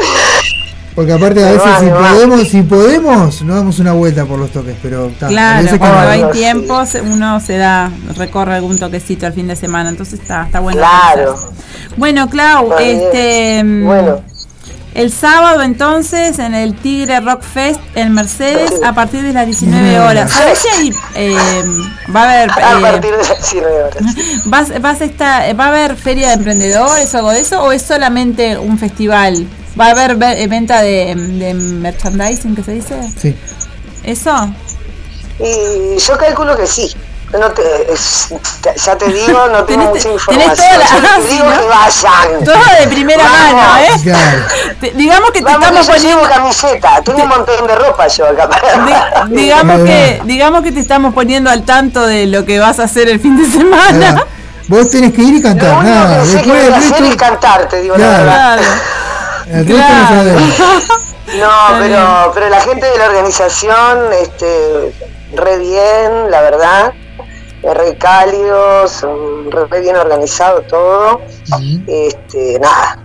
Porque 0.99 1.13
aparte 1.13 1.41
a 1.41 1.53
veces 1.53 1.65
va, 1.65 1.79
si 1.79 1.85
me 1.85 1.91
va. 1.91 2.09
podemos, 2.09 2.47
si 2.49 2.61
podemos, 2.61 3.41
nos 3.43 3.55
damos 3.55 3.79
una 3.79 3.93
vuelta 3.93 4.25
por 4.25 4.37
los 4.37 4.51
toques, 4.51 4.75
pero 4.83 5.09
ta, 5.17 5.27
a 5.27 5.29
Claro, 5.29 5.79
cuando 5.79 6.01
no. 6.01 6.09
hay 6.09 6.21
sí. 6.23 6.39
tiempos 6.39 6.97
uno 7.01 7.39
se 7.39 7.55
da, 7.55 7.89
recorre 8.17 8.55
algún 8.55 8.77
toquecito 8.77 9.25
al 9.25 9.31
fin 9.31 9.47
de 9.47 9.55
semana, 9.55 9.91
entonces 9.91 10.19
está, 10.19 10.43
está 10.43 10.59
bueno. 10.59 10.81
Claro. 10.81 11.39
Bueno, 11.95 12.29
Clau, 12.29 12.73
Está 12.73 12.83
este 12.83 13.63
mm, 13.63 13.85
Bueno, 13.85 14.21
el 14.93 15.09
sábado 15.09 15.61
entonces 15.61 16.37
en 16.37 16.53
el 16.53 16.75
Tigre 16.75 17.21
Rock 17.21 17.43
Fest 17.43 17.79
en 17.95 18.11
Mercedes 18.13 18.73
a 18.83 18.91
partir 18.91 19.21
de 19.21 19.31
las 19.31 19.45
19 19.45 20.01
horas. 20.01 20.29
¿Sabes 20.29 20.59
si 20.59 20.67
hay, 20.67 20.93
eh, 21.15 21.63
va 22.13 22.23
a 22.23 22.29
haber 22.29 22.51
a 22.51 22.77
eh, 22.77 22.81
partir 22.81 23.11
de 23.11 23.17
las 23.19 23.51
19 23.51 23.83
horas. 23.83 24.03
vas, 24.47 24.81
vas 24.81 24.99
a 24.99 25.05
estar, 25.05 25.57
va 25.57 25.63
a 25.63 25.67
haber 25.69 25.95
feria 25.95 26.27
de 26.27 26.33
emprendedores 26.33 27.15
o 27.15 27.17
algo 27.19 27.31
de 27.31 27.39
eso 27.39 27.63
o 27.63 27.71
es 27.71 27.83
solamente 27.83 28.57
un 28.57 28.77
festival? 28.77 29.47
¿Va 29.79 29.87
a 29.87 29.91
haber 29.91 30.15
ve- 30.15 30.47
venta 30.47 30.81
de, 30.81 31.13
de 31.15 31.53
merchandising 31.53 32.55
que 32.55 32.63
se 32.63 32.71
dice? 32.73 32.95
Sí. 33.21 33.35
¿Eso? 34.03 34.49
Y 35.39 35.97
yo 35.99 36.17
calculo 36.17 36.55
que 36.57 36.67
sí. 36.67 36.93
No 37.31 37.51
te, 37.51 37.61
ya 38.83 38.97
te 38.97 39.05
digo, 39.07 39.47
no 39.49 39.63
tengo 39.65 39.85
mucha 39.85 40.01
tenés 40.01 40.49
información. 40.49 40.55
toda 40.55 40.77
la- 40.77 40.85
Yo 40.85 41.07
ah, 41.11 41.19
te 41.21 41.27
digo 41.27 41.45
¿no? 41.45 41.59
que 41.59 41.67
vayan. 41.67 42.43
Todo 42.43 42.55
de 42.81 42.87
primera 42.87 43.23
Vamos. 43.23 43.53
mano, 43.53 43.77
¿eh? 43.83 43.89
Claro. 44.03 44.41
Te- 44.81 44.91
digamos 44.91 45.31
que 45.31 45.39
te 45.39 45.45
Vamos, 45.45 45.61
estamos 45.67 45.87
poniendo 45.87 46.21
llevo 46.23 46.33
camiseta. 46.35 47.01
Tengo 47.03 47.23
un 47.23 47.29
montón 47.29 47.67
de 47.67 47.75
ropa 47.75 48.07
yo 48.07 48.25
acá. 48.27 48.49
para- 48.49 49.25
di- 49.29 49.35
digamos 49.35 49.81
que 49.85 50.21
digamos 50.25 50.63
que 50.63 50.71
te 50.71 50.79
estamos 50.79 51.13
poniendo 51.13 51.51
al 51.51 51.63
tanto 51.65 52.05
de 52.07 52.25
lo 52.25 52.45
que 52.45 52.59
vas 52.59 52.79
a 52.79 52.85
hacer 52.85 53.07
el 53.09 53.19
fin 53.19 53.37
de 53.37 53.45
semana. 53.49 54.25
Vos 54.67 54.89
tenés 54.91 55.13
que 55.13 55.21
ir 55.21 55.35
y 55.35 55.37
Lo 55.41 55.49
cantar, 55.49 55.77
único 55.77 55.83
nada. 55.95 56.19
que 56.21 56.25
sé 56.27 56.41
que 56.41 56.49
voy 56.49 56.59
a 56.73 56.77
hacer 56.77 57.03
es 57.03 57.15
cantar, 57.15 57.67
te 57.69 57.81
digo 57.81 57.95
Claro. 57.95 58.11
la 58.11 58.19
verdad. 58.23 58.57
Claro. 58.57 58.81
El 59.49 59.65
Claro. 59.65 60.39
No, 61.39 61.77
pero, 61.79 62.31
pero 62.33 62.49
la 62.49 62.59
gente 62.59 62.87
de 62.89 62.97
la 62.97 63.05
organización, 63.05 63.99
este, 64.19 64.95
re 65.35 65.57
bien, 65.59 66.31
la 66.31 66.41
verdad, 66.41 66.93
re 67.61 67.95
cálidos, 67.99 69.05
re, 69.69 69.79
bien 69.79 69.95
organizado 69.95 70.61
todo. 70.63 71.21
Este, 71.85 72.57
nada, 72.59 72.97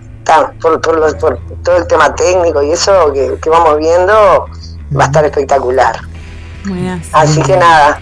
por, 0.59 0.81
por, 0.81 0.97
los- 0.97 1.13
por 1.15 1.37
todo 1.63 1.77
el 1.77 1.85
tema 1.85 2.15
técnico 2.15 2.63
y 2.63 2.71
eso 2.71 3.13
que, 3.13 3.35
que 3.39 3.47
vamos 3.49 3.77
viendo, 3.77 4.45
va 4.97 5.03
a 5.03 5.05
estar 5.05 5.23
espectacular. 5.23 5.99
Buenas. 6.65 7.05
Así 7.11 7.39
que 7.43 7.55
nada, 7.57 7.99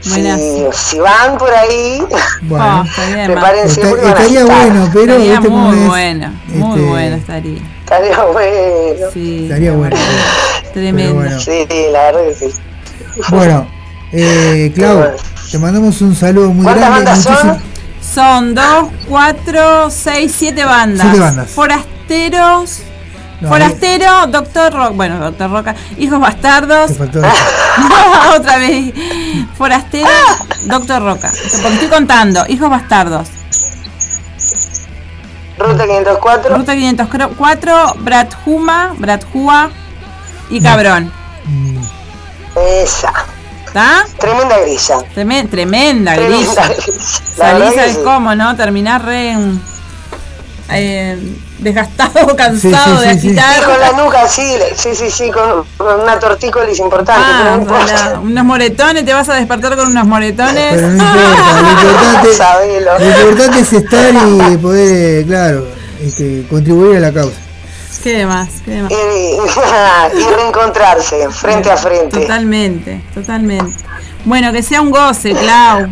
si, 0.00 0.98
van 0.98 1.38
por 1.38 1.54
ahí, 1.54 2.04
Bueno, 2.42 2.82
Oh, 2.84 3.06
bien, 3.14 3.26
prepárense 3.32 3.80
Está- 3.82 4.08
estaría 4.08 4.40
estar. 4.40 4.56
bueno, 4.56 4.90
pero 4.92 5.12
Estaría 5.12 5.30
¿viste 5.32 5.48
cómo 5.48 5.58
muy 5.70 5.86
bueno, 5.86 6.32
muy 6.48 6.70
Este, 6.80 6.88
bueno 6.90 7.16
estaría. 7.16 7.60
Estaría 7.90 8.22
bueno. 8.24 9.06
Sí, 9.12 9.42
Estaría 9.44 9.72
bueno. 9.72 9.96
tremendo. 10.72 11.14
Bueno. 11.14 11.40
Sí, 11.40 11.66
la 11.92 12.02
verdad 12.12 12.20
que 12.28 12.34
sí. 12.34 12.54
Bueno, 13.30 13.66
eh, 14.12 14.70
Clau, 14.76 15.10
te 15.50 15.58
mandamos 15.58 16.00
un 16.00 16.14
saludo 16.14 16.50
muy 16.52 16.62
¿Cuántas 16.64 16.88
grande. 16.88 17.04
bandas 17.10 17.22
son? 17.24 17.32
muchísimas- 17.34 17.62
Son 18.14 18.54
dos, 18.54 18.88
cuatro, 19.08 19.90
seis, 19.90 20.32
siete 20.36 20.64
bandas. 20.64 21.04
Siete 21.06 21.18
bandas. 21.20 21.50
Forasteros. 21.50 22.82
No, 23.40 23.48
Forastero, 23.48 24.26
Doctor 24.28 24.70
Roca, 24.72 24.90
bueno, 24.90 25.18
Doctor 25.18 25.50
Roca, 25.50 25.74
Hijos 25.96 26.20
Bastardos, 26.20 26.90
otra 28.36 28.58
vez, 28.58 28.92
Forastero, 29.56 30.10
Doctor 30.66 31.02
Roca, 31.02 31.30
porque 31.62 31.72
estoy 31.72 31.88
contando, 31.88 32.44
Hijos 32.48 32.68
Bastardos, 32.68 33.28
Ruta 35.60 35.86
504. 35.86 36.56
Ruta 36.56 36.74
504, 36.74 37.94
Brathuma, 37.98 38.94
Brathua 38.98 39.70
y 40.48 40.60
Cabrón, 40.60 41.12
Esa. 42.82 43.12
¿está? 43.66 44.04
Tremenda 44.18 44.58
grilla. 44.58 44.98
Tremen- 45.14 45.48
tremenda 45.50 46.14
Tremenda 46.14 46.14
grilla. 46.14 46.66
grilla. 46.66 46.92
La 47.38 47.50
Salís, 47.52 47.74
¿sabes 47.74 47.92
sí. 47.94 48.00
cómo, 48.02 48.34
no? 48.34 48.56
Terminás 48.56 49.02
re 49.04 49.36
mm, 49.36 49.60
eh, 50.70 51.36
desgastado, 51.60 52.36
cansado 52.36 53.00
sí, 53.00 53.08
de 53.08 53.12
sí, 53.14 53.28
agitar. 53.28 53.54
Sí, 53.54 53.64
con 53.64 53.80
la 53.80 53.92
nuca, 53.92 54.28
sí, 54.28 54.54
sí, 54.76 54.94
sí, 54.94 55.10
sí, 55.10 55.30
con, 55.30 55.64
con 55.76 56.00
una 56.00 56.18
tortícolis 56.18 56.78
importante, 56.78 57.22
Ah, 57.24 57.58
no 58.14 58.20
unos 58.22 58.44
moretones, 58.44 59.04
te 59.04 59.12
vas 59.12 59.28
a 59.28 59.34
despertar 59.34 59.76
con 59.76 59.88
unos 59.88 60.06
moretones. 60.06 60.74
Pero 60.74 60.88
no 60.88 60.92
importa, 60.92 61.62
lo 61.62 61.70
importante, 61.70 62.28
lo 62.98 63.30
importante 63.30 63.60
es 63.60 63.72
estar 63.72 64.14
y 64.14 64.56
poder, 64.56 65.20
eh, 65.20 65.24
claro, 65.26 65.66
este, 66.02 66.46
contribuir 66.48 66.96
a 66.96 67.00
la 67.00 67.12
causa. 67.12 67.36
¿Qué 68.02 68.16
demás? 68.16 68.48
¿Qué 68.64 68.70
demás? 68.70 68.92
Y, 68.92 70.16
y 70.18 70.34
reencontrarse 70.34 71.28
frente 71.30 71.70
a 71.70 71.76
frente. 71.76 72.20
Totalmente, 72.20 73.02
totalmente. 73.12 73.74
Bueno, 74.24 74.52
que 74.52 74.62
sea 74.62 74.80
un 74.80 74.90
goce, 74.90 75.34
Clau. 75.34 75.86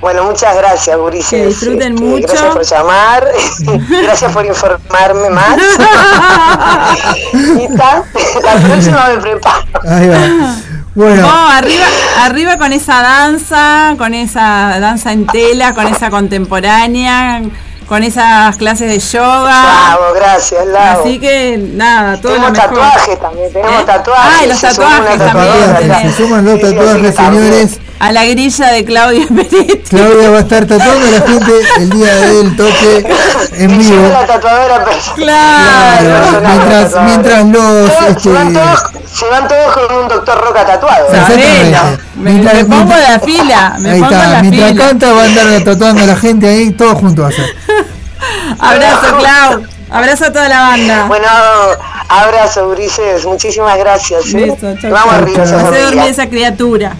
Bueno, 0.00 0.24
muchas 0.24 0.56
gracias, 0.56 0.96
Gurises. 0.96 1.30
Que 1.30 1.46
disfruten 1.46 1.94
Este, 1.94 2.04
mucho. 2.04 2.26
Gracias 2.28 2.54
por 2.54 2.64
llamar. 2.64 3.28
gracias 4.02 4.32
por 4.32 4.46
informarme 4.46 5.30
más. 5.30 5.56
y 7.32 7.64
está. 7.64 8.04
La 8.44 8.54
próxima 8.68 9.08
me 9.08 9.18
preparo. 9.18 9.64
Ahí 9.88 10.08
va. 10.08 10.54
Bueno, 10.94 11.22
No, 11.22 11.48
arriba, 11.50 11.84
arriba 12.22 12.58
con 12.58 12.72
esa 12.72 13.02
danza, 13.02 13.94
con 13.98 14.14
esa 14.14 14.78
danza 14.80 15.12
en 15.12 15.26
tela, 15.26 15.74
con 15.74 15.86
esa 15.86 16.10
contemporánea, 16.10 17.42
con 17.88 18.02
esas 18.02 18.56
clases 18.56 18.88
de 18.88 18.98
yoga. 18.98 19.62
Bravo, 19.62 20.14
gracias, 20.14 20.66
Lau. 20.66 21.00
Así 21.00 21.18
que 21.20 21.56
nada, 21.74 22.20
todo 22.20 22.32
tenemos 22.34 22.50
lo 22.50 22.54
mejor. 22.62 22.68
tatuajes 22.76 23.20
también, 23.20 23.52
tenemos 23.52 23.80
¿Eh? 23.80 23.84
tatuajes. 23.86 24.34
Ah, 24.40 24.44
y 24.44 24.48
los 24.48 24.60
tatuajes 24.60 25.18
también. 25.18 26.02
se 26.02 26.16
suman 26.16 26.44
los 26.44 26.54
Sí, 26.54 26.60
sí, 26.60 26.66
así 26.66 26.76
tatuajes, 26.76 27.16
señores. 27.16 27.80
A 28.00 28.12
la 28.12 28.24
grilla 28.26 28.70
de 28.70 28.84
Claudia 28.84 29.26
Peretti. 29.34 29.78
Claudia 29.90 30.30
va 30.30 30.36
a 30.36 30.40
estar 30.40 30.66
tatuando 30.66 31.06
a 31.08 31.10
la 31.10 31.20
gente 31.26 31.52
el 31.78 31.90
día 31.90 32.14
del 32.14 32.56
toque 32.56 33.06
en 33.54 33.78
vivo. 33.78 34.08
la 34.12 34.24
tatuadora 34.26 34.84
personal. 34.84 35.16
Claro. 35.16 36.38
Claro, 36.38 36.40
mientras, 36.48 37.02
mientras 37.04 37.44
los. 37.46 37.62
Todos- 37.90 38.08
Este, 38.08 38.20
se, 38.22 38.30
van 38.30 38.52
todos, 38.52 38.82
se 39.12 39.26
van 39.28 39.48
todos 39.48 39.74
con 39.76 39.96
un 39.96 40.08
doctor 40.08 40.40
Roca 40.44 40.64
tatuado. 40.64 41.06
Me, 41.10 42.30
Mientras- 42.30 42.54
me 42.54 42.64
pongo 42.64 42.84
mientras- 42.84 43.08
la 43.10 43.20
fila. 43.20 43.76
Me 43.80 43.90
ahí 43.90 44.00
pongo 44.00 44.12
está, 44.14 44.28
la 44.28 44.42
mientras 44.42 44.70
fila. 44.70 44.84
canta 44.86 45.12
va 45.12 45.22
a 45.22 45.24
andar 45.24 45.64
tatuando 45.64 46.02
a 46.02 46.06
la 46.06 46.16
gente 46.16 46.48
ahí, 46.48 46.70
todos 46.70 46.94
juntos 46.98 47.24
va 47.24 47.28
a 47.28 47.32
ser. 47.32 47.56
Abrazo, 48.60 49.16
Clau. 49.18 49.62
Abrazo 49.90 50.24
a 50.26 50.32
toda 50.32 50.48
la 50.48 50.60
banda. 50.60 51.04
Bueno, 51.08 51.26
abrazo, 52.08 52.68
Ulises. 52.68 53.24
Muchísimas 53.24 53.76
gracias. 53.78 54.26
¿eh? 54.34 54.54
Beso, 54.56 54.76
chau, 54.80 54.90
Vamos 54.92 55.14
chau. 55.14 55.22
arriba, 55.22 55.44
Chau, 55.46 55.72
se 55.72 55.80
dormir 55.82 56.04
esa 56.10 56.26
criatura. 56.28 56.92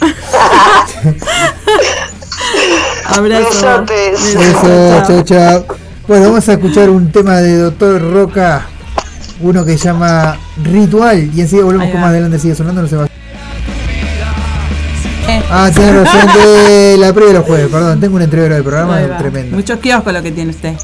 Abrazo. 3.06 3.48
Besotes. 3.50 4.34
Eso, 4.34 5.02
chao, 5.06 5.22
chao. 5.24 5.64
Bueno, 6.06 6.26
vamos 6.26 6.48
a 6.48 6.52
escuchar 6.54 6.88
un 6.90 7.10
tema 7.12 7.36
de 7.36 7.56
Doctor 7.58 8.00
Roca, 8.12 8.66
uno 9.40 9.64
que 9.64 9.76
se 9.76 9.84
llama 9.84 10.36
Ritual, 10.62 11.30
y 11.34 11.40
enseguida 11.42 11.64
volvemos 11.66 11.90
con 11.90 12.00
más 12.00 12.10
adelante, 12.10 12.38
sigue 12.38 12.54
sonando, 12.54 12.82
no 12.82 12.88
se 12.88 12.96
va. 12.96 13.06
Eh, 15.28 15.42
Ah, 15.50 15.70
tienes 15.74 15.94
razón 15.94 16.26
de 16.42 16.96
la 16.98 17.12
previa 17.12 17.32
de 17.34 17.38
los 17.38 17.46
jueves, 17.46 17.68
perdón, 17.70 18.00
tengo 18.00 18.16
un 18.16 18.22
entrevero 18.22 18.54
del 18.54 18.64
programa 18.64 18.98
tremendo. 19.18 19.56
Muchos 19.56 19.78
kioscos 19.80 20.12
lo 20.12 20.22
que 20.22 20.32
tiene 20.32 20.50
usted. 20.52 20.74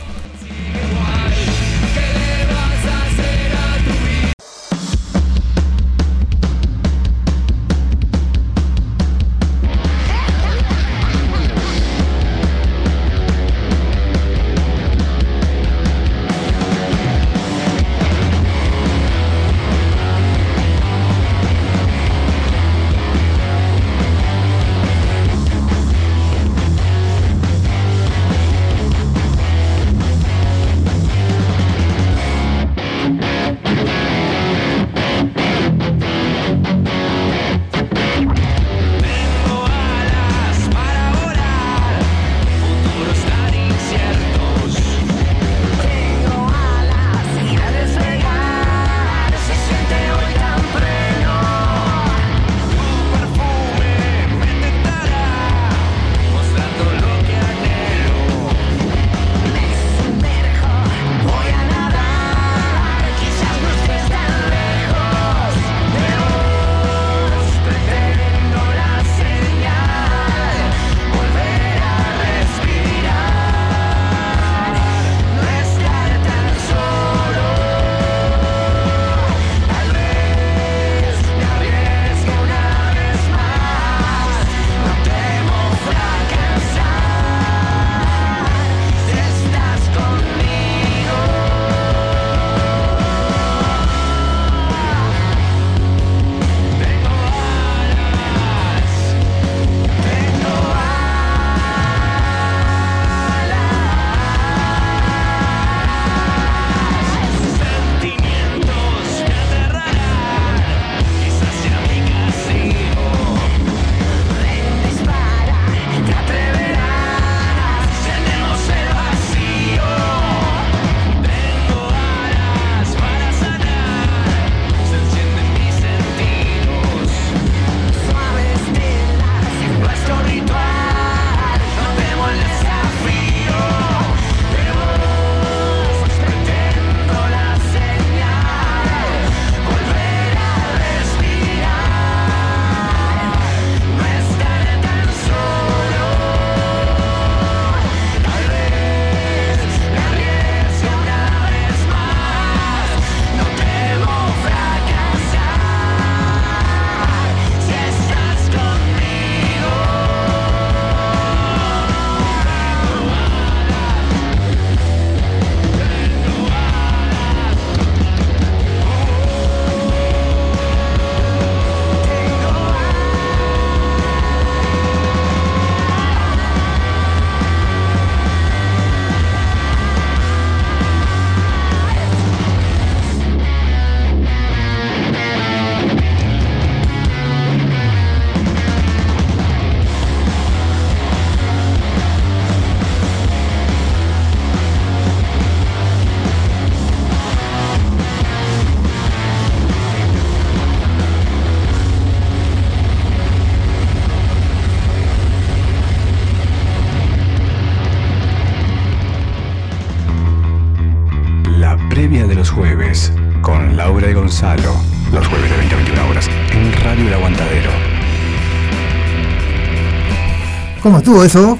Estuvo 221.04 221.22
eso? 221.24 221.58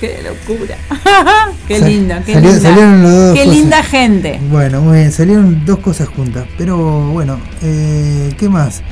¡Qué 0.00 0.18
locura! 0.24 0.76
¡Qué 1.68 1.78
Sal- 1.78 1.88
linda! 1.90 2.22
¡Qué 2.24 2.32
salió- 2.34 2.50
linda! 2.52 2.68
salieron 2.70 3.02
las 3.02 3.12
dos 3.12 3.34
¡Qué 3.34 3.44
cosas. 3.44 3.54
linda 3.58 3.82
gente! 3.82 4.40
Bueno, 4.50 4.80
muy 4.80 4.96
bien, 4.98 5.12
salieron 5.12 5.64
dos 5.66 5.78
cosas 5.80 6.08
juntas. 6.08 6.46
Pero 6.56 6.78
bueno, 7.10 7.38
eh, 7.62 8.34
¿qué 8.38 8.48
más? 8.48 8.82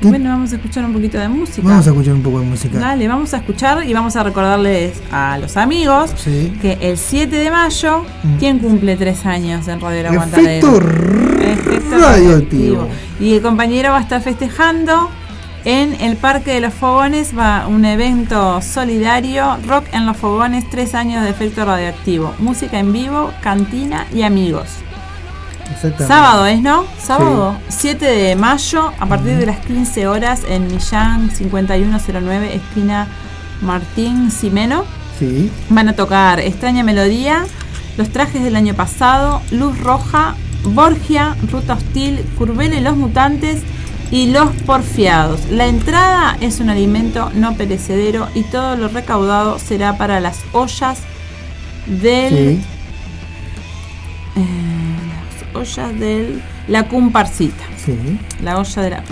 ¿Qué? 0.00 0.08
Bueno, 0.08 0.30
vamos 0.30 0.52
a 0.52 0.56
escuchar 0.56 0.84
un 0.86 0.94
poquito 0.94 1.18
de 1.18 1.28
música. 1.28 1.60
Vamos 1.68 1.86
a 1.86 1.90
escuchar 1.90 2.14
un 2.14 2.22
poco 2.22 2.40
de 2.40 2.46
música. 2.46 2.78
Dale, 2.78 3.06
vamos 3.06 3.34
a 3.34 3.36
escuchar 3.36 3.86
y 3.86 3.92
vamos 3.92 4.16
a 4.16 4.22
recordarles 4.24 4.94
a 5.12 5.36
los 5.38 5.56
amigos 5.58 6.12
Sí. 6.16 6.52
que 6.62 6.78
el 6.80 6.96
7 6.96 7.36
de 7.36 7.50
mayo, 7.50 8.04
Mm. 8.24 8.36
¿quién 8.38 8.58
cumple 8.58 8.96
tres 8.96 9.24
años 9.26 9.68
en 9.68 9.80
Radio 9.80 10.00
El 10.00 10.06
Efecto 10.06 10.22
Aguantadero? 10.22 10.78
Efecto 11.42 11.98
radioactivo. 11.98 12.88
Y 13.20 13.34
el 13.34 13.42
compañero 13.42 13.90
va 13.90 13.98
a 13.98 14.00
estar 14.00 14.20
festejando 14.22 15.08
en 15.64 16.00
el 16.00 16.16
Parque 16.16 16.54
de 16.54 16.60
los 16.60 16.74
Fogones, 16.74 17.36
va 17.36 17.66
un 17.68 17.84
evento 17.84 18.60
solidario, 18.62 19.58
Rock 19.66 19.86
en 19.92 20.06
los 20.06 20.16
Fogones, 20.16 20.68
tres 20.70 20.94
años 20.94 21.22
de 21.22 21.30
efecto 21.30 21.64
radioactivo, 21.64 22.34
música 22.38 22.78
en 22.78 22.92
vivo, 22.92 23.32
cantina 23.42 24.06
y 24.12 24.22
amigos. 24.22 24.68
Sábado 26.06 26.46
es, 26.46 26.60
¿no? 26.60 26.84
Sábado, 26.98 27.56
7 27.68 28.04
de 28.04 28.36
mayo, 28.36 28.92
a 28.98 29.06
partir 29.06 29.36
de 29.36 29.46
las 29.46 29.58
15 29.60 30.06
horas 30.06 30.42
en 30.46 30.66
Millán 30.66 31.30
5109, 31.30 32.56
esquina 32.56 33.06
Martín 33.62 34.30
Simeno. 34.30 34.84
Sí. 35.18 35.50
Van 35.70 35.88
a 35.88 35.94
tocar 35.94 36.40
Extraña 36.40 36.82
Melodía, 36.82 37.44
Los 37.96 38.10
Trajes 38.10 38.42
del 38.42 38.56
Año 38.56 38.74
Pasado, 38.74 39.40
Luz 39.50 39.78
Roja, 39.78 40.34
Borgia, 40.64 41.36
Ruta 41.50 41.74
Hostil, 41.74 42.20
Curvelo 42.36 42.76
y 42.76 42.80
los 42.80 42.96
Mutantes 42.96 43.62
y 44.12 44.26
Los 44.30 44.50
Porfiados. 44.66 45.46
La 45.50 45.66
entrada 45.66 46.36
es 46.40 46.60
un 46.60 46.68
alimento 46.68 47.30
no 47.34 47.56
perecedero 47.56 48.28
y 48.34 48.42
todo 48.42 48.76
lo 48.76 48.88
recaudado 48.88 49.58
será 49.58 49.96
para 49.96 50.20
las 50.20 50.38
ollas 50.52 50.98
del... 51.86 52.60
Sí. 52.60 52.60
eh, 54.36 55.54
las 55.54 55.56
ollas 55.56 55.98
del... 55.98 56.42
La 56.68 56.88
Cumparcita. 56.88 57.64
Sí. 57.84 57.96
La 58.42 58.58
olla 58.58 58.82
de 58.82 58.90
la... 58.90 59.02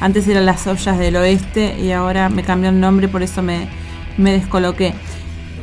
Antes 0.00 0.28
eran 0.28 0.44
las 0.44 0.66
ollas 0.66 0.98
del 0.98 1.16
oeste 1.16 1.80
y 1.80 1.90
ahora 1.92 2.28
me 2.28 2.44
cambió 2.44 2.68
el 2.68 2.78
nombre, 2.78 3.08
por 3.08 3.22
eso 3.22 3.42
me, 3.42 3.66
me 4.18 4.32
descoloqué. 4.32 4.92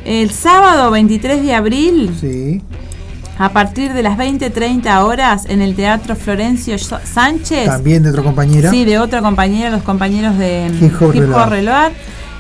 El 0.06 0.32
sábado 0.32 0.90
23 0.90 1.44
de 1.44 1.54
abril, 1.54 2.16
Sí. 2.20 2.62
A 3.44 3.50
partir 3.50 3.94
de 3.94 4.04
las 4.04 4.18
20.30 4.18 5.04
horas, 5.04 5.46
en 5.50 5.62
el 5.62 5.76
Teatro 5.76 6.16
Florencio 6.16 6.78
Sánchez, 6.78 7.66
También 7.66 8.04
de 8.04 8.10
otra 8.12 8.22
compañera. 8.22 8.70
sí, 8.70 8.86
de 8.86 9.00
otra 9.00 9.22
compañera, 9.22 9.70
los 9.72 9.82
compañeros 9.82 10.38
de 10.38 10.72
Hop 11.00 11.50
Reload. 11.50 11.92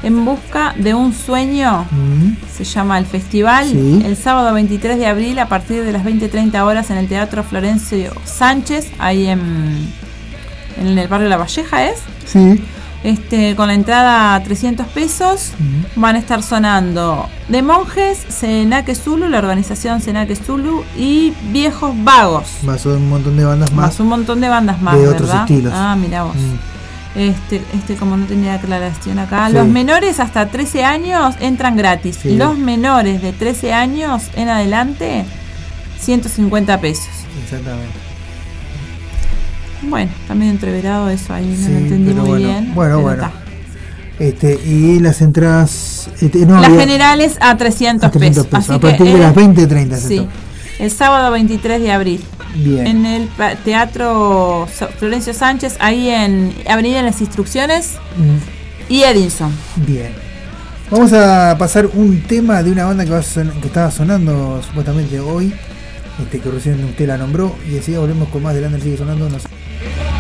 En 0.03 0.25
busca 0.25 0.73
de 0.77 0.95
un 0.95 1.13
sueño, 1.13 1.85
Mm, 1.91 2.33
se 2.57 2.63
llama 2.63 2.97
el 2.97 3.05
festival, 3.05 3.67
Sí. 3.67 4.01
el 4.03 4.15
sábado 4.17 4.51
23 4.53 4.97
de 4.97 5.05
abril, 5.05 5.37
a 5.37 5.47
partir 5.47 5.83
de 5.83 5.91
las 5.91 6.03
20.30 6.03 6.65
horas, 6.65 6.89
en 6.89 6.97
el 6.97 7.07
Teatro 7.07 7.43
Florencio 7.43 8.11
Sánchez, 8.25 8.87
ahí 8.97 9.27
en, 9.27 9.91
en 10.79 10.97
el 10.97 11.07
barrio 11.07 11.29
La 11.29 11.37
Valleja, 11.37 11.85
¿es? 11.85 11.99
Sí. 12.25 12.63
Este, 13.03 13.55
con 13.55 13.67
la 13.67 13.73
entrada 13.73 14.35
a 14.35 14.43
300 14.43 14.85
pesos 14.87 15.53
Mm. 15.57 15.99
van 15.99 16.15
a 16.15 16.19
estar 16.19 16.43
sonando 16.43 17.27
De 17.47 17.63
Monjes, 17.63 18.19
Senaque 18.29 18.93
Zulu, 18.93 19.27
la 19.27 19.39
organización 19.39 20.01
Senaque 20.01 20.35
Zulu 20.35 20.83
y 20.95 21.33
Viejos 21.51 21.95
Vagos. 22.03 22.47
Más 22.63 22.85
un 22.85 23.09
montón 23.09 23.37
de 23.37 23.43
bandas 23.45 23.71
más. 23.71 23.85
Más 23.87 23.99
un 23.99 24.07
montón 24.07 24.39
de 24.39 24.49
bandas 24.49 24.81
más, 24.83 24.99
De 24.99 25.07
otros 25.07 25.29
¿verdad? 25.29 25.41
estilos. 25.49 25.73
Ah, 25.75 25.95
mira 25.99 26.23
vos. 26.23 26.35
Mm. 26.35 27.19
Este, 27.19 27.61
este 27.73 27.95
como 27.95 28.15
no 28.17 28.25
tenía 28.25 28.53
aclaración 28.53 29.17
acá. 29.19 29.47
Sí. 29.47 29.53
Los 29.53 29.67
menores 29.67 30.19
hasta 30.19 30.45
13 30.47 30.85
años 30.85 31.35
entran 31.39 31.75
gratis. 31.75 32.19
Sí. 32.21 32.35
Los 32.37 32.57
menores 32.57 33.21
de 33.21 33.33
13 33.33 33.73
años 33.73 34.23
en 34.35 34.47
adelante, 34.47 35.25
150 35.99 36.79
pesos. 36.79 37.09
Exactamente. 37.43 38.10
Bueno, 39.83 40.11
también 40.27 40.51
entreverado 40.51 41.09
eso 41.09 41.33
ahí, 41.33 41.57
no 41.59 41.69
lo 41.69 41.77
entendí 41.77 42.13
muy 42.13 42.27
bueno. 42.29 42.47
bien. 42.47 42.75
Bueno, 42.75 42.99
bueno. 43.01 43.23
está. 43.23 43.31
Este, 44.19 44.53
y 44.65 44.99
las 44.99 45.21
entradas. 45.21 46.09
este, 46.21 46.45
no, 46.45 46.55
Las 46.59 46.65
había- 46.65 46.81
generales 46.81 47.37
a 47.41 47.57
300, 47.57 48.07
a 48.07 48.11
300 48.11 48.45
pesos. 48.45 48.59
pesos. 48.59 48.69
A 48.69 48.73
Así 48.75 48.81
partir 48.81 49.05
que 49.07 49.11
de 49.13 49.15
el- 49.15 49.21
las 49.21 49.33
20.30 49.35 49.97
se 49.97 50.07
Sí, 50.07 50.27
el 50.79 50.91
sábado 50.91 51.31
23 51.31 51.81
de 51.81 51.91
abril. 51.91 52.23
Bien. 52.53 52.85
En 52.85 53.05
el 53.05 53.29
Teatro 53.63 54.67
Florencio 54.99 55.33
Sánchez, 55.33 55.77
ahí 55.79 56.09
en 56.09 56.53
Avenida 56.69 57.01
Las 57.01 57.21
Instrucciones 57.21 57.93
Mm, 58.17 58.91
y 58.93 59.03
Edinson. 59.03 59.51
Bien. 59.77 60.11
Vamos 60.91 61.13
a 61.13 61.55
pasar 61.57 61.87
un 61.93 62.21
tema 62.23 62.61
de 62.61 62.71
una 62.71 62.83
banda 62.85 63.05
que, 63.05 63.11
va 63.11 63.21
que 63.21 63.67
estaba 63.67 63.89
sonando 63.89 64.61
supuestamente 64.67 65.19
hoy. 65.21 65.53
Este, 66.21 66.39
que 66.39 66.51
recién 66.51 66.83
usted 66.83 67.07
la 67.07 67.17
nombró. 67.17 67.55
Y 67.71 67.77
así 67.77 67.95
volvemos 67.95 68.27
con 68.29 68.43
más 68.43 68.53
de 68.53 68.59
Lander 68.61 68.81
sigue 68.81 68.97
sonando. 68.97 69.29
No 69.29 69.39
sé. 69.39 69.47
Tan 69.89 70.10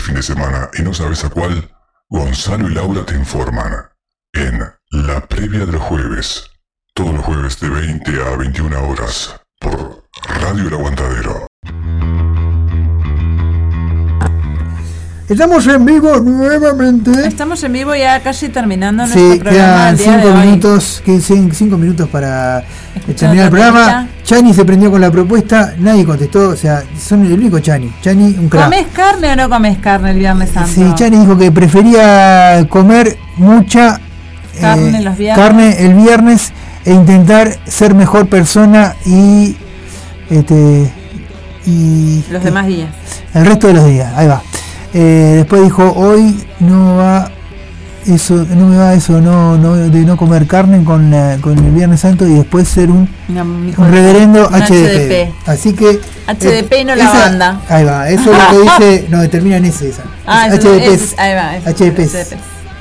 fin 0.00 0.14
de 0.14 0.22
semana 0.22 0.70
y 0.74 0.82
no 0.82 0.94
sabes 0.94 1.24
a 1.24 1.30
cuál, 1.30 1.70
Gonzalo 2.08 2.68
y 2.68 2.74
Laura 2.74 3.04
te 3.04 3.14
informan. 3.14 3.88
En 4.32 4.60
La 4.90 5.26
Previa 5.26 5.66
del 5.66 5.78
Jueves. 5.78 6.50
Todos 6.94 7.14
los 7.14 7.24
jueves 7.24 7.60
de 7.60 7.68
20 7.68 8.22
a 8.22 8.36
21 8.36 8.88
horas. 8.88 9.40
Por 9.60 10.04
Radio 10.40 10.68
El 10.68 10.74
Aguantadero. 10.74 11.49
Estamos 15.30 15.64
en 15.68 15.84
vivo 15.84 16.18
nuevamente. 16.18 17.12
Estamos 17.24 17.62
en 17.62 17.72
vivo 17.72 17.94
ya 17.94 18.18
casi 18.20 18.48
terminando 18.48 19.06
Sí, 19.06 19.20
nuestro 19.20 19.38
programa 19.44 19.76
quedan 19.76 19.96
del 19.96 19.98
día 19.98 20.16
de 20.16 20.22
5 20.22 20.34
hoy. 20.40 20.46
minutos, 20.46 21.02
5 21.56 21.78
minutos 21.78 22.08
para 22.08 22.64
terminar 23.16 23.44
el 23.44 23.50
programa. 23.50 24.08
Chani 24.24 24.52
se 24.52 24.64
prendió 24.64 24.90
con 24.90 25.00
la 25.00 25.08
propuesta, 25.08 25.74
nadie 25.78 26.04
contestó, 26.04 26.48
o 26.48 26.56
sea, 26.56 26.82
son 27.00 27.24
el 27.24 27.34
único 27.34 27.60
Chani. 27.60 27.92
Chani, 28.02 28.36
un 28.40 28.48
crack. 28.48 28.64
¿Comes 28.64 28.86
carne 28.92 29.32
o 29.32 29.36
no 29.36 29.48
comes 29.48 29.78
carne 29.78 30.10
el 30.10 30.18
Viernes 30.18 30.50
Santo? 30.50 30.68
Sí, 30.74 30.84
Chani 30.96 31.18
dijo 31.18 31.38
que 31.38 31.52
prefería 31.52 32.66
comer 32.68 33.16
mucha 33.36 34.00
eh, 34.56 34.60
Carne 34.60 35.00
los 35.00 35.16
viernes. 35.16 35.44
carne 35.46 35.86
el 35.86 35.94
viernes 35.94 36.52
e 36.84 36.92
intentar 36.92 37.56
ser 37.66 37.94
mejor 37.94 38.28
persona 38.28 38.96
y 39.06 39.56
este 40.28 40.90
y 41.66 42.24
Los 42.32 42.42
demás 42.42 42.66
días. 42.66 42.88
el 43.32 43.46
resto 43.46 43.68
de 43.68 43.74
los 43.74 43.86
días. 43.86 44.12
Ahí 44.16 44.26
va. 44.26 44.42
Eh, 44.92 45.34
después 45.36 45.62
dijo 45.62 45.92
hoy 45.96 46.36
no 46.60 46.96
va 46.96 47.30
eso, 48.06 48.46
no 48.56 48.66
me 48.66 48.76
va 48.78 48.94
eso, 48.94 49.20
no, 49.20 49.56
no, 49.58 49.76
de 49.76 50.00
no 50.00 50.16
comer 50.16 50.46
carne 50.46 50.82
con, 50.84 51.10
la- 51.10 51.36
con 51.40 51.56
el 51.58 51.70
Viernes 51.70 52.00
Santo 52.00 52.26
y 52.26 52.32
después 52.34 52.66
ser 52.66 52.90
un, 52.90 53.08
reverendo 53.78 54.48
un 54.48 54.54
HDP. 54.54 55.32
Así 55.46 55.74
que. 55.74 56.00
HDP 56.26 56.84
no 56.86 56.94
la 56.96 57.04
esa- 57.04 57.12
banda. 57.20 57.60
Ahí 57.68 57.84
va, 57.84 58.08
eso 58.08 58.32
es 58.32 58.38
lo 58.38 58.50
que 58.50 58.62
dice. 58.62 59.06
No, 59.10 59.28
termina 59.28 59.56
en 59.58 59.66
ese 59.66 59.90
esa. 59.90 60.02
Ah, 60.26 60.46
Es 60.48 60.54
HDPs. 60.64 60.88
es- 61.12 61.18
ahí 61.18 61.34
va, 61.34 61.56
es-. 61.56 61.66
HDPs. 61.66 62.34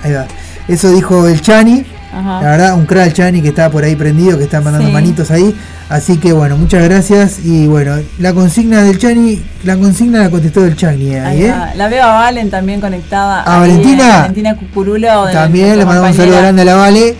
Ahí 0.04 0.14
va. 0.14 0.26
Eso 0.68 0.90
dijo 0.92 1.28
el 1.28 1.42
Chani. 1.42 1.84
Ajá. 2.14 2.42
La 2.42 2.50
verdad, 2.52 2.74
un 2.76 2.86
crack 2.86 3.14
Chani 3.14 3.42
que 3.42 3.50
está 3.50 3.70
por 3.70 3.84
ahí 3.84 3.96
prendido, 3.96 4.38
que 4.38 4.46
está 4.46 4.62
mandando 4.62 4.88
Sí. 4.88 4.94
manitos 4.94 5.30
ahí. 5.32 5.56
Así 5.90 6.18
que 6.18 6.34
bueno, 6.34 6.58
muchas 6.58 6.84
gracias. 6.84 7.40
Y 7.44 7.68
bueno, 7.68 7.96
la 8.20 8.34
consigna 8.34 8.84
del 8.84 8.98
Chani, 8.98 9.42
la 9.64 9.76
consigna 9.78 10.20
la 10.20 10.30
contestó 10.30 10.66
el 10.66 10.76
Chani 10.76 11.16
ahí, 11.16 11.20
Ahí 11.20 11.44
¿eh? 11.46 11.54
La 11.76 11.88
veo 11.88 12.04
a 12.04 12.14
Valen 12.14 12.50
también 12.50 12.80
conectada. 12.82 13.42
¿A 13.44 13.56
ahí, 13.56 13.60
Valentina? 13.70 14.04
eh, 14.04 14.20
Valentina 14.22 14.56
Cucurulo. 14.56 15.30
También 15.32 15.78
le 15.78 15.86
mandamos 15.86 16.12
un 16.12 16.18
saludo 16.18 16.38
grande 16.38 16.62
a 16.62 16.66
la 16.66 16.76
Vale. 16.76 17.16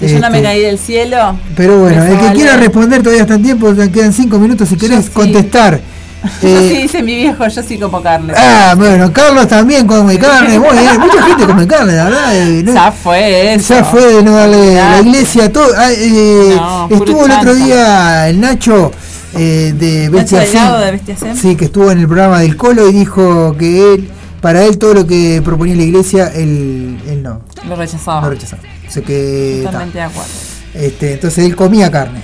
que 0.00 0.08
yo 0.08 0.18
no 0.20 0.30
me 0.30 0.38
Este, 0.38 0.42
caí 0.48 0.60
del 0.62 0.78
cielo. 0.78 1.36
Pero 1.56 1.78
bueno, 1.80 2.02
el 2.04 2.16
que 2.18 2.24
Vale. 2.24 2.34
quiera 2.36 2.56
responder 2.56 3.02
todavía 3.02 3.22
está 3.22 3.34
en 3.34 3.42
tiempo, 3.42 3.72
quedan 3.92 4.12
cinco 4.12 4.38
minutos 4.38 4.68
si 4.68 4.76
querés 4.76 5.04
sí. 5.06 5.10
contestar. 5.12 5.80
Yo 6.42 6.48
Eh, 6.48 6.68
sí, 6.70 6.82
dice 6.82 7.02
mi 7.02 7.14
viejo, 7.16 7.46
yo 7.46 7.62
sí 7.62 7.78
como 7.78 8.02
carne. 8.02 8.32
Ah, 8.36 8.74
bueno, 8.76 9.12
Carlos 9.12 9.46
también 9.46 9.86
come 9.86 10.18
carne, 10.18 10.58
bien, 10.58 11.00
mucha 11.00 11.22
gente 11.22 11.44
come 11.44 11.66
carne, 11.66 11.94
la 11.94 12.04
verdad. 12.04 12.36
eh, 12.36 12.62
no- 12.64 12.72
Ya 12.74 12.90
fue 12.92 13.54
eso. 13.54 13.74
ya 13.74 13.84
fue 13.84 14.14
de 14.14 14.22
no 14.22 14.32
darle 14.32 14.74
la 14.74 15.00
iglesia 15.00 15.52
todo. 15.52 15.66
ah, 15.76 15.90
eh, 15.92 16.54
No, 16.56 16.88
estuvo 16.90 17.26
el 17.26 17.32
otro 17.32 17.54
día 17.54 18.28
el 18.28 18.40
Nacho 18.40 18.90
eh, 19.36 19.74
de 19.76 20.08
Bestia 20.08 20.40
de. 20.40 21.36
Sí, 21.36 21.56
que 21.56 21.66
estuvo 21.66 21.90
en 21.90 21.98
el 21.98 22.06
programa 22.06 22.40
del 22.40 22.56
Colo 22.56 22.88
y 22.88 22.92
dijo 22.92 23.54
que 23.58 23.94
él, 23.94 24.08
para 24.40 24.62
él 24.64 24.78
todo 24.78 24.94
lo 24.94 25.06
que 25.06 25.42
proponía 25.44 25.74
la 25.74 25.82
iglesia, 25.82 26.28
él, 26.34 26.98
él 27.06 27.22
no, 27.22 27.40
Lo 27.68 27.76
rechazaba. 27.76 28.22
lo 28.22 28.30
rechazaba. 28.30 28.62
O 28.88 28.90
sea 28.90 29.02
que, 29.02 29.60
ta. 29.64 29.70
Totalmente 29.70 29.98
de 29.98 30.04
acuerdo. 30.04 30.30
este, 30.74 31.12
entonces 31.14 31.44
él 31.44 31.56
comía 31.56 31.90
carne. 31.90 32.20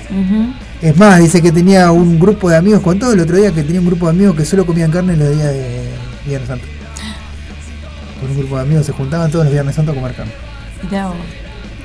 Es 0.83 0.97
más, 0.97 1.19
dice 1.21 1.43
que 1.43 1.53
tenía 1.53 1.91
un 1.91 2.19
grupo 2.19 2.49
de 2.49 2.57
amigos, 2.57 2.81
contó 2.81 3.13
el 3.13 3.21
otro 3.21 3.37
día 3.37 3.53
que 3.53 3.63
tenía 3.63 3.81
un 3.81 3.87
grupo 3.87 4.07
de 4.07 4.13
amigos 4.13 4.35
que 4.37 4.45
solo 4.47 4.65
comían 4.65 4.91
carne 4.91 5.15
los 5.17 5.29
días 5.35 5.49
de 5.49 5.83
Viernes 6.27 6.49
Santo. 6.49 6.65
Con 8.21 8.31
un 8.31 8.37
grupo 8.39 8.57
de 8.57 8.63
amigos 8.63 8.87
se 8.87 8.93
juntaban 8.93 9.31
todos 9.31 9.45
los 9.45 9.53
Viernes 9.53 9.75
Santo 9.75 9.93
a 9.93 9.95
comer 9.95 10.15
carne. 10.15 10.33
Mirá 10.83 11.09
vos. 11.09 11.17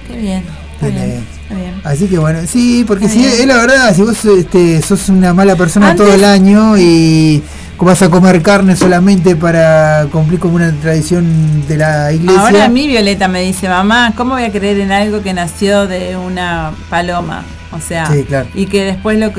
Qué 0.08 0.18
bien. 0.18 0.44
Está 0.74 0.88
Tiene- 0.88 1.06
bien. 1.06 1.26
Está 1.44 1.56
bien. 1.56 1.74
Así 1.84 2.08
que 2.08 2.18
bueno, 2.18 2.40
sí, 2.48 2.84
porque 2.88 3.06
Está 3.06 3.18
si 3.18 3.26
bien. 3.26 3.34
es 3.42 3.46
la 3.48 3.58
verdad, 3.58 3.94
si 3.96 4.02
vos 4.02 4.26
este, 4.26 4.82
sos 4.82 5.10
una 5.10 5.34
mala 5.34 5.56
persona 5.56 5.92
Antes- 5.92 6.06
todo 6.06 6.16
el 6.16 6.24
año 6.24 6.78
y 6.78 7.44
vas 7.78 8.02
a 8.02 8.10
comer 8.10 8.42
carne 8.42 8.76
solamente 8.78 9.36
para 9.36 10.08
cumplir 10.12 10.40
como 10.40 10.56
una 10.56 10.72
tradición 10.72 11.68
de 11.68 11.78
la 11.78 12.12
iglesia. 12.14 12.40
Ahora 12.42 12.66
a 12.66 12.70
mí 12.70 12.88
Violeta 12.88 13.28
me 13.28 13.42
dice, 13.42 13.68
mamá, 13.68 14.14
¿cómo 14.16 14.32
voy 14.36 14.44
a 14.44 14.52
creer 14.52 14.80
en 14.80 14.92
algo 14.94 15.22
que 15.22 15.34
nació 15.34 15.86
de 15.86 16.16
una 16.18 16.72
paloma? 16.90 17.44
O 17.72 17.80
sea, 17.80 18.06
Sí, 18.08 18.24
claro. 18.24 18.48
y 18.54 18.68
que 18.68 18.84
después 18.86 19.18
lo... 19.20 19.32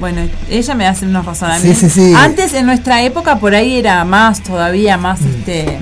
Bueno, 0.00 0.22
ella 0.50 0.74
me 0.74 0.86
hace 0.86 1.06
unos 1.06 1.24
razonamientos. 1.26 1.78
Sí, 1.78 1.90
sí. 1.90 2.14
Antes, 2.16 2.54
en 2.54 2.66
nuestra 2.66 3.02
época, 3.02 3.38
por 3.38 3.54
ahí 3.54 3.76
era 3.78 4.04
más, 4.04 4.42
todavía 4.42 4.96
más, 4.96 5.20
Mm. 5.20 5.26
este... 5.28 5.78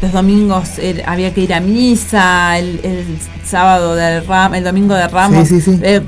Los 0.00 0.10
domingos 0.10 0.68
había 1.06 1.32
que 1.32 1.42
ir 1.42 1.54
a 1.54 1.60
misa, 1.60 2.58
el, 2.58 2.80
el 2.82 3.18
sábado 3.46 3.94
del 3.94 4.26
ram, 4.26 4.52
el 4.54 4.64
domingo 4.64 4.94
de 4.94 5.06
Ramos, 5.06 5.46
Sí, 5.46 5.60
sí, 5.60 5.76
sí. 5.76 5.80
eh, 5.80 6.02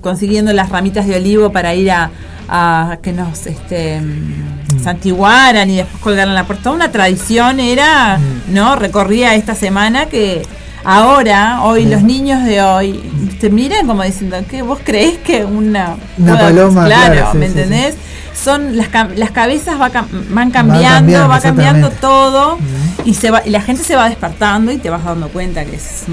consiguiendo 0.00 0.52
las 0.52 0.68
ramitas 0.68 1.04
de 1.08 1.16
olivo 1.16 1.50
para 1.50 1.74
ir 1.74 1.90
a, 1.90 2.10
a 2.48 2.98
que 3.02 3.12
nos 3.12 3.48
este, 3.48 4.00
mm, 4.00 4.84
santiguaran 4.84 5.68
y 5.68 5.78
después 5.78 6.00
colgaran 6.00 6.32
la 6.34 6.44
puerta. 6.44 6.62
Toda 6.64 6.76
una 6.76 6.92
tradición 6.92 7.58
era, 7.58 8.18
Mm. 8.18 8.54
¿no? 8.54 8.76
Recorría 8.76 9.34
esta 9.34 9.56
semana 9.56 10.06
que 10.06 10.42
ahora, 10.84 11.62
hoy, 11.62 11.86
los 11.86 12.02
niños 12.02 12.44
de 12.44 12.62
hoy, 12.62 13.00
te 13.40 13.50
miran 13.50 13.86
como 13.86 14.02
diciendo, 14.02 14.36
¿qué 14.48 14.62
vos 14.62 14.78
creés 14.84 15.18
que 15.18 15.44
una, 15.44 15.96
Una 16.18 16.38
paloma, 16.38 16.86
Claro, 16.86 17.14
claro, 17.14 17.32
sí, 17.32 17.38
¿me 17.38 17.46
sí, 17.46 17.52
sí. 17.52 17.58
entendés? 17.58 17.94
Son 18.34 18.76
las, 18.76 18.88
las 19.16 19.30
cabezas 19.30 19.80
va 19.80 19.90
van 20.30 20.50
cambiando, 20.50 20.52
cambiando, 20.52 21.28
va 21.28 21.40
cambiando 21.40 21.90
todo 21.90 22.58
y 23.04 23.14
se 23.14 23.30
va, 23.30 23.42
y 23.44 23.50
la 23.50 23.60
gente 23.60 23.84
se 23.84 23.94
va 23.96 24.08
despertando 24.08 24.72
y 24.72 24.78
te 24.78 24.90
vas 24.90 25.04
dando 25.04 25.28
cuenta 25.28 25.64
que 25.64 25.76
es 25.76 26.04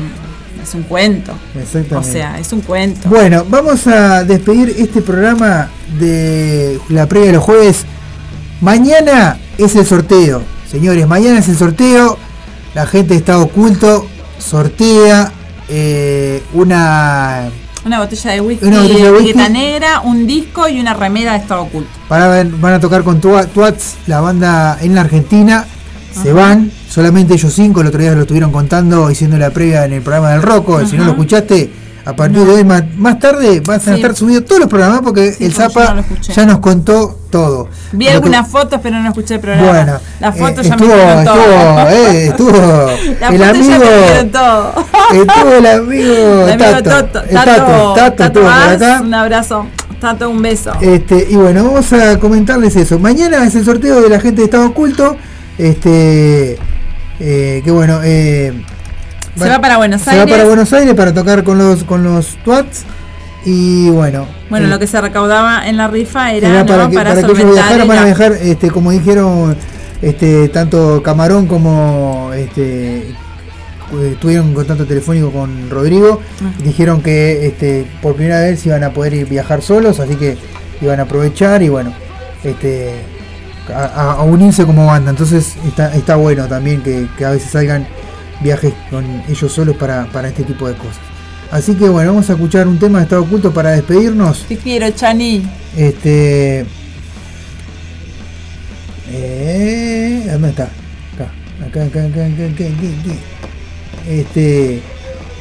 es 0.62 0.76
un 0.76 0.84
cuento. 0.84 1.34
Exactamente. 1.56 1.96
O 1.96 2.04
sea, 2.04 2.40
es 2.40 2.54
un 2.54 2.62
cuento. 2.62 3.10
Bueno, 3.10 3.46
vamos 3.50 3.88
a 3.88 4.24
despedir 4.24 4.76
este 4.78 5.02
programa 5.02 5.70
de 6.00 6.80
la 6.90 7.08
previa 7.08 7.28
de 7.28 7.34
los 7.34 7.44
jueves. 7.44 7.86
Mañana 8.62 9.38
es 9.58 9.76
el 9.76 9.86
sorteo, 9.86 10.44
señores. 10.70 11.08
Mañana 11.08 11.40
es 11.40 11.50
el 11.50 11.58
sorteo. 11.58 12.18
La 12.74 12.86
gente 12.86 13.16
está 13.16 13.40
oculto. 13.40 14.08
Sortea 14.42 15.32
eh, 15.70 16.44
una. 16.54 17.50
Una 17.86 18.00
botella 18.00 18.32
de 18.32 18.42
whisky, 18.42 18.66
Una 18.68 18.82
botella 18.82 19.06
de 19.06 19.12
whisky. 19.12 19.30
etiqueta 19.30 19.50
negra, 19.50 20.02
un 20.02 20.28
disco 20.28 20.68
y 20.70 20.80
una 20.80 20.94
remera 20.94 21.32
de 21.34 21.40
estado 21.40 21.64
oculto. 21.64 21.90
Para 22.08 22.44
van 22.44 22.74
a 22.74 22.80
tocar 22.80 23.04
con 23.04 23.20
Tua- 23.20 23.46
Twats, 23.48 23.96
la 24.08 24.22
banda 24.22 24.78
en 24.82 24.94
la 24.94 25.02
Argentina. 25.02 25.66
Se 26.22 26.34
van, 26.34 26.70
solamente 26.90 27.34
ellos 27.36 27.54
cinco. 27.54 27.82
El 27.82 27.88
otro 27.88 28.02
día 28.02 28.12
lo 28.14 28.22
estuvieron 28.22 28.52
contando, 28.52 29.08
diciendo 29.08 29.38
la 29.38 29.50
previa 29.50 29.86
en 29.86 29.94
el 29.94 30.02
programa 30.02 30.32
del 30.32 30.42
Rocco. 30.42 30.86
Si 30.86 30.98
no 30.98 31.06
lo 31.06 31.12
escuchaste, 31.12 31.72
a 32.06 32.14
partir 32.16 32.40
de 32.40 32.52
hoy, 32.52 32.64
más, 32.64 32.84
más 32.98 33.20
tarde, 33.20 33.62
van 33.66 33.78
a 33.78 33.80
Sí. 33.84 33.92
estar 33.92 34.16
subidos 34.16 34.46
todos 34.46 34.62
los 34.62 34.70
programas 34.70 35.02
porque 35.02 35.32
Sí, 35.34 35.46
el 35.46 35.54
Zapa 35.54 35.94
no 35.96 36.04
ya 36.22 36.46
nos 36.46 36.60
contó 36.60 37.18
todo. 37.30 37.70
Vi 37.92 38.06
que- 38.06 38.12
algunas 38.12 38.48
fotos, 38.48 38.80
pero 38.82 39.00
no 39.00 39.08
escuché 39.10 39.36
el 39.36 39.40
programa. 39.40 39.70
Bueno, 39.72 40.00
Las 40.20 40.36
eh, 40.36 40.40
fotos 40.40 40.66
ya 40.68 40.74
estuvo, 40.76 40.90
me 40.90 40.96
dijeron 41.02 41.26
todo. 41.26 41.38
estuvo, 41.38 41.90
eh, 41.90 42.28
estuvo 42.28 42.50
el 42.50 43.18
fotos 43.18 43.38
ya 43.40 43.50
amigo, 43.50 43.86
me 44.16 44.24
todo. 44.26 44.74
estuvo 45.14 45.54
el 45.54 45.66
amigo, 45.68 46.14
El 46.48 46.52
amigo 46.52 46.84
Tato, 46.84 46.90
Tato, 46.90 47.22
Tato, 47.32 47.94
Tato 47.96 48.16
Tato 48.16 48.50
acá. 48.50 49.02
Un 49.02 49.14
abrazo. 49.14 49.66
Tato, 50.00 50.30
un 50.32 50.42
beso. 50.42 50.72
Este, 50.82 51.28
y 51.30 51.36
bueno, 51.36 51.64
vamos 51.66 51.94
a 51.94 52.18
comentarles 52.18 52.76
eso. 52.76 52.98
Mañana 52.98 53.46
es 53.46 53.54
el 53.54 53.64
sorteo 53.64 54.02
de 54.02 54.10
la 54.10 54.20
gente 54.20 54.42
de 54.42 54.46
Estado 54.46 54.66
Oculto. 54.66 55.16
Este, 55.60 56.58
eh, 57.20 57.62
que 57.64 57.70
bueno, 57.72 58.00
eh, 58.04 58.66
Se 59.38 59.50
va 59.50 59.60
para 59.60 59.78
Buenos 59.78 60.02
se 60.02 60.10
Aires. 60.12 60.26
va 60.26 60.30
para 60.32 60.46
Buenos 60.48 60.74
Aires 60.74 60.94
para 60.96 61.14
tocar 61.14 61.44
con 61.44 61.58
los 61.58 61.84
con 61.84 62.04
los 62.04 62.38
Twats. 62.44 62.84
Y 63.46 63.90
bueno, 63.90 64.28
Bueno, 64.52 64.68
eh, 64.68 64.70
lo 64.70 64.78
que 64.78 64.86
se 64.86 65.02
recaudaba 65.02 65.68
en 65.68 65.76
la 65.78 65.88
rifa 65.88 66.32
era, 66.32 66.48
era 66.48 66.60
¿no? 66.60 66.66
para 66.68 66.90
que, 66.90 66.96
para 66.96 67.14
que 67.14 67.20
ellos 67.22 67.32
solventar 67.32 67.54
viajaran, 67.56 67.88
van 67.88 67.98
a 67.98 68.02
la- 68.02 68.06
viajar, 68.06 68.34
este, 68.34 68.70
como 68.70 68.92
dijeron, 68.92 69.58
este, 70.02 70.48
tanto 70.50 71.02
Camarón 71.02 71.48
como 71.48 72.32
este 72.36 73.16
eh, 73.94 74.16
tuvieron 74.22 74.54
contacto 74.54 74.86
telefónico 74.86 75.32
con 75.32 75.70
Rodrigo, 75.72 76.22
Ah. 76.44 76.52
dijeron 76.64 77.02
que 77.02 77.48
este, 77.48 77.88
por 78.02 78.16
primera 78.16 78.42
vez 78.42 78.64
iban 78.66 78.84
a 78.84 78.92
poder 78.92 79.14
ir 79.16 79.28
viajar 79.28 79.62
solos, 79.64 80.00
así 80.00 80.16
que 80.18 80.38
iban 80.80 81.00
a 81.00 81.04
aprovechar 81.04 81.64
y 81.64 81.70
bueno, 81.70 81.94
este 82.44 82.94
a- 83.74 84.12
a 84.20 84.22
unirse 84.24 84.66
como 84.68 84.86
banda. 84.86 85.10
Entonces 85.10 85.56
está, 85.66 85.96
está 85.96 86.16
bueno 86.16 86.46
también 86.48 86.82
que, 86.84 87.08
que 87.18 87.26
a 87.26 87.32
veces 87.32 87.50
salgan 87.52 87.88
viajes 88.44 88.74
con 88.90 89.06
ellos 89.28 89.52
solos 89.52 89.76
para, 89.76 90.06
para 90.12 90.30
este 90.30 90.44
tipo 90.44 90.68
de 90.68 90.76
cosas. 90.76 91.00
Así 91.52 91.76
que 91.76 91.90
bueno, 91.90 92.14
vamos 92.14 92.30
a 92.30 92.34
escuchar 92.34 92.68
un 92.68 92.80
tema 92.80 93.00
de 93.00 93.04
estado 93.04 93.24
oculto 93.24 93.52
para 93.52 93.72
despedirnos. 93.72 94.46
Te 94.48 94.56
quiero, 94.56 94.90
Chani. 94.92 95.44
Este. 95.76 96.66
Eh, 99.12 100.30
¿Dónde 100.32 100.50
está? 100.50 100.70
Acá, 101.14 101.84
acá, 101.84 101.84
acá, 101.84 102.06
acá, 102.06 102.26
acá, 102.26 102.46
acá, 102.46 102.64
aquí. 102.64 103.20
Este. 104.08 104.82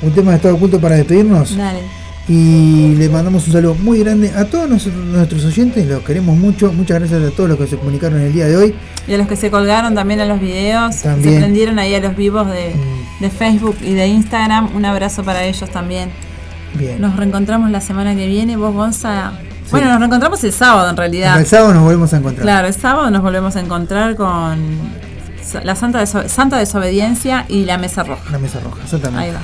Un 0.03 0.11
tema 0.13 0.33
de 0.33 0.39
estado 0.39 0.57
oculto 0.57 0.81
para 0.81 0.97
despedirnos. 0.97 1.57
Dale. 1.57 1.81
Y 2.29 2.95
le 2.97 3.09
mandamos 3.09 3.47
un 3.47 3.53
saludo 3.53 3.75
muy 3.77 4.01
grande 4.01 4.31
a 4.31 4.45
todos 4.45 4.69
nuestros, 4.69 4.95
nuestros 4.95 5.45
oyentes. 5.45 5.87
Los 5.87 6.03
queremos 6.03 6.37
mucho. 6.37 6.73
Muchas 6.73 6.99
gracias 6.99 7.23
a 7.23 7.31
todos 7.37 7.51
los 7.51 7.59
que 7.59 7.69
se 7.69 7.77
comunicaron 7.77 8.21
el 8.21 8.33
día 8.33 8.47
de 8.47 8.57
hoy. 8.57 8.75
Y 9.11 9.15
a 9.15 9.19
los 9.19 9.27
que 9.27 9.35
se 9.37 9.51
colgaron 9.51 9.95
también 9.97 10.21
a 10.21 10.25
los 10.25 10.41
videos, 10.41 11.03
También. 11.03 11.35
se 11.35 11.41
prendieron 11.41 11.79
ahí 11.81 11.95
a 11.97 12.01
los 12.01 12.15
vivos 12.17 12.47
de, 12.49 12.73
Mm. 12.75 13.23
de 13.23 13.31
Facebook 13.31 13.77
y 13.83 13.93
de 13.95 14.07
Instagram, 14.07 14.75
un 14.77 14.85
abrazo 14.85 15.25
para 15.25 15.43
ellos 15.43 15.69
también. 15.69 16.11
Bien. 16.75 17.01
Nos 17.01 17.17
reencontramos 17.17 17.71
la 17.73 17.81
semana 17.81 18.15
que 18.15 18.27
viene, 18.29 18.57
vos, 18.57 18.73
Gonza. 18.73 19.33
Bueno, 19.73 19.89
nos 19.89 19.99
reencontramos 19.99 20.43
el 20.45 20.53
sábado 20.53 20.89
en 20.91 20.97
realidad. 20.97 21.39
El 21.41 21.47
sábado 21.47 21.75
nos 21.75 21.83
volvemos 21.83 22.13
a 22.15 22.19
encontrar. 22.19 22.43
Claro, 22.45 22.69
el 22.69 22.75
sábado 22.75 23.11
nos 23.11 23.21
volvemos 23.23 23.57
a 23.57 23.61
encontrar 23.61 24.15
con 24.15 24.79
la 25.65 25.75
Santa, 25.75 26.01
Deso- 26.01 26.29
Santa 26.29 26.59
Desobediencia 26.59 27.47
y 27.49 27.65
la 27.65 27.79
Mesa 27.79 28.05
Roja. 28.05 28.23
La 28.31 28.39
mesa 28.39 28.61
roja, 28.61 28.79
exactamente. 28.85 29.27
Ahí 29.27 29.33
va. 29.33 29.41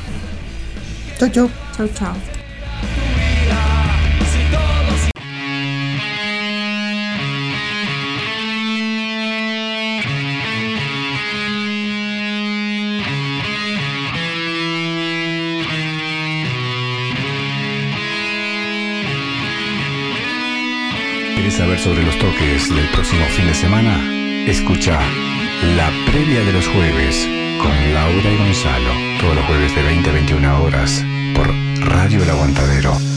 Chau, 1.18 1.28
chau. 1.30 1.50
Chau, 1.76 1.88
chau. 1.98 2.12
Saber 21.56 21.78
sobre 21.78 22.02
los 22.02 22.18
toques 22.18 22.68
del 22.68 22.86
próximo 22.90 23.24
fin 23.34 23.46
de 23.46 23.54
semana? 23.54 24.44
Escucha 24.46 25.00
la 25.74 25.90
previa 26.04 26.44
de 26.44 26.52
los 26.52 26.68
jueves 26.68 27.26
con 27.62 27.94
Laura 27.94 28.30
y 28.30 28.36
Gonzalo, 28.36 28.92
todos 29.18 29.36
los 29.36 29.44
jueves 29.46 29.74
de 29.74 29.82
20 29.82 30.10
a 30.10 30.12
21 30.12 30.62
horas 30.62 31.02
por 31.34 31.48
Radio 31.80 32.22
El 32.22 32.28
Aguantadero 32.28 33.15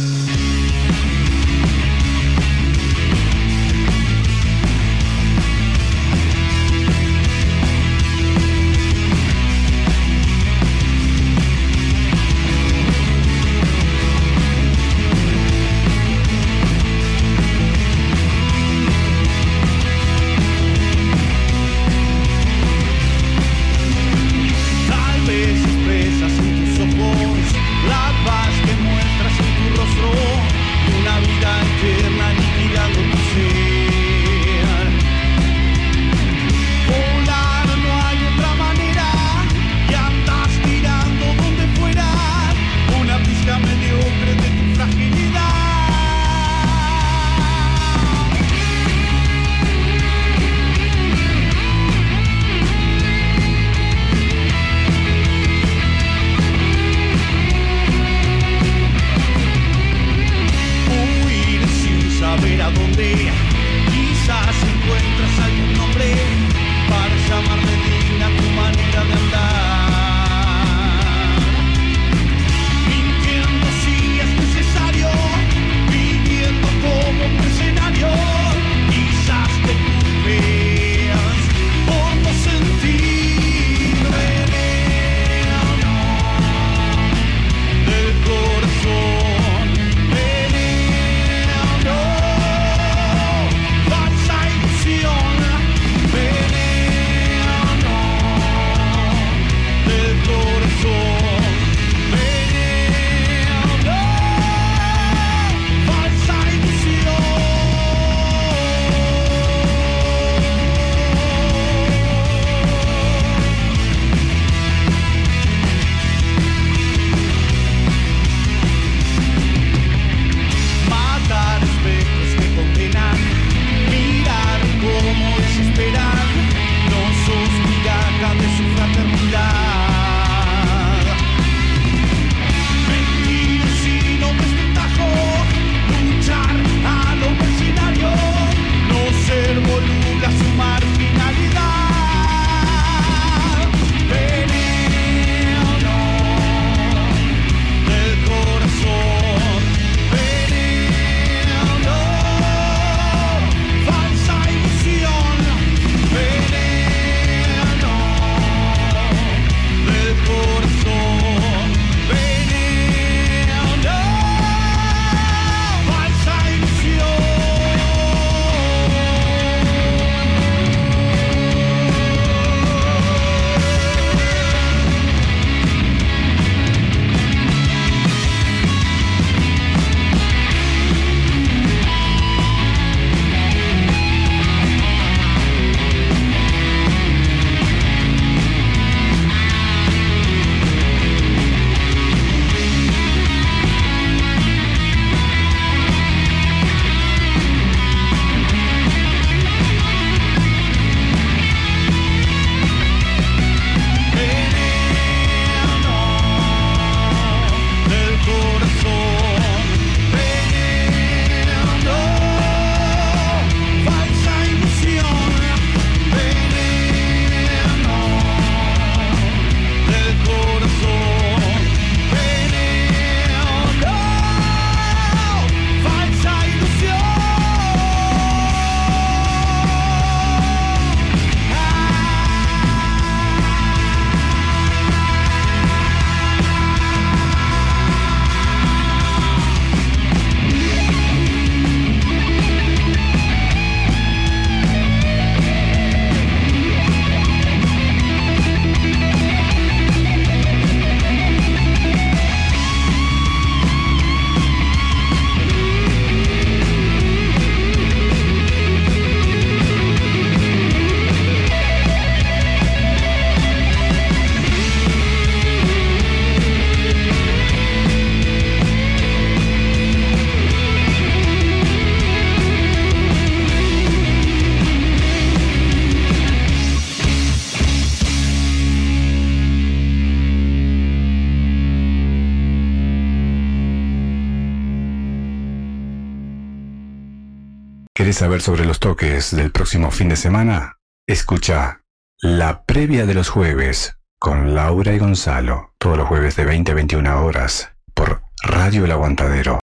saber 288.19 288.41
sobre 288.41 288.65
los 288.65 288.81
toques 288.81 289.33
del 289.33 289.49
próximo 289.49 289.91
fin 289.91 290.09
de 290.09 290.17
semana? 290.17 290.77
Escucha 291.07 291.83
La 292.21 292.65
Previa 292.65 293.05
de 293.05 293.13
los 293.13 293.29
Jueves 293.29 293.95
con 294.19 294.55
Laura 294.55 294.93
y 294.93 294.99
Gonzalo, 294.99 295.73
todos 295.77 295.97
los 295.97 296.09
jueves 296.09 296.35
de 296.35 296.43
20 296.43 296.73
a 296.73 296.75
21 296.75 297.23
horas 297.23 297.71
por 297.93 298.21
Radio 298.43 298.83
El 298.83 298.91
Aguantadero. 298.91 299.61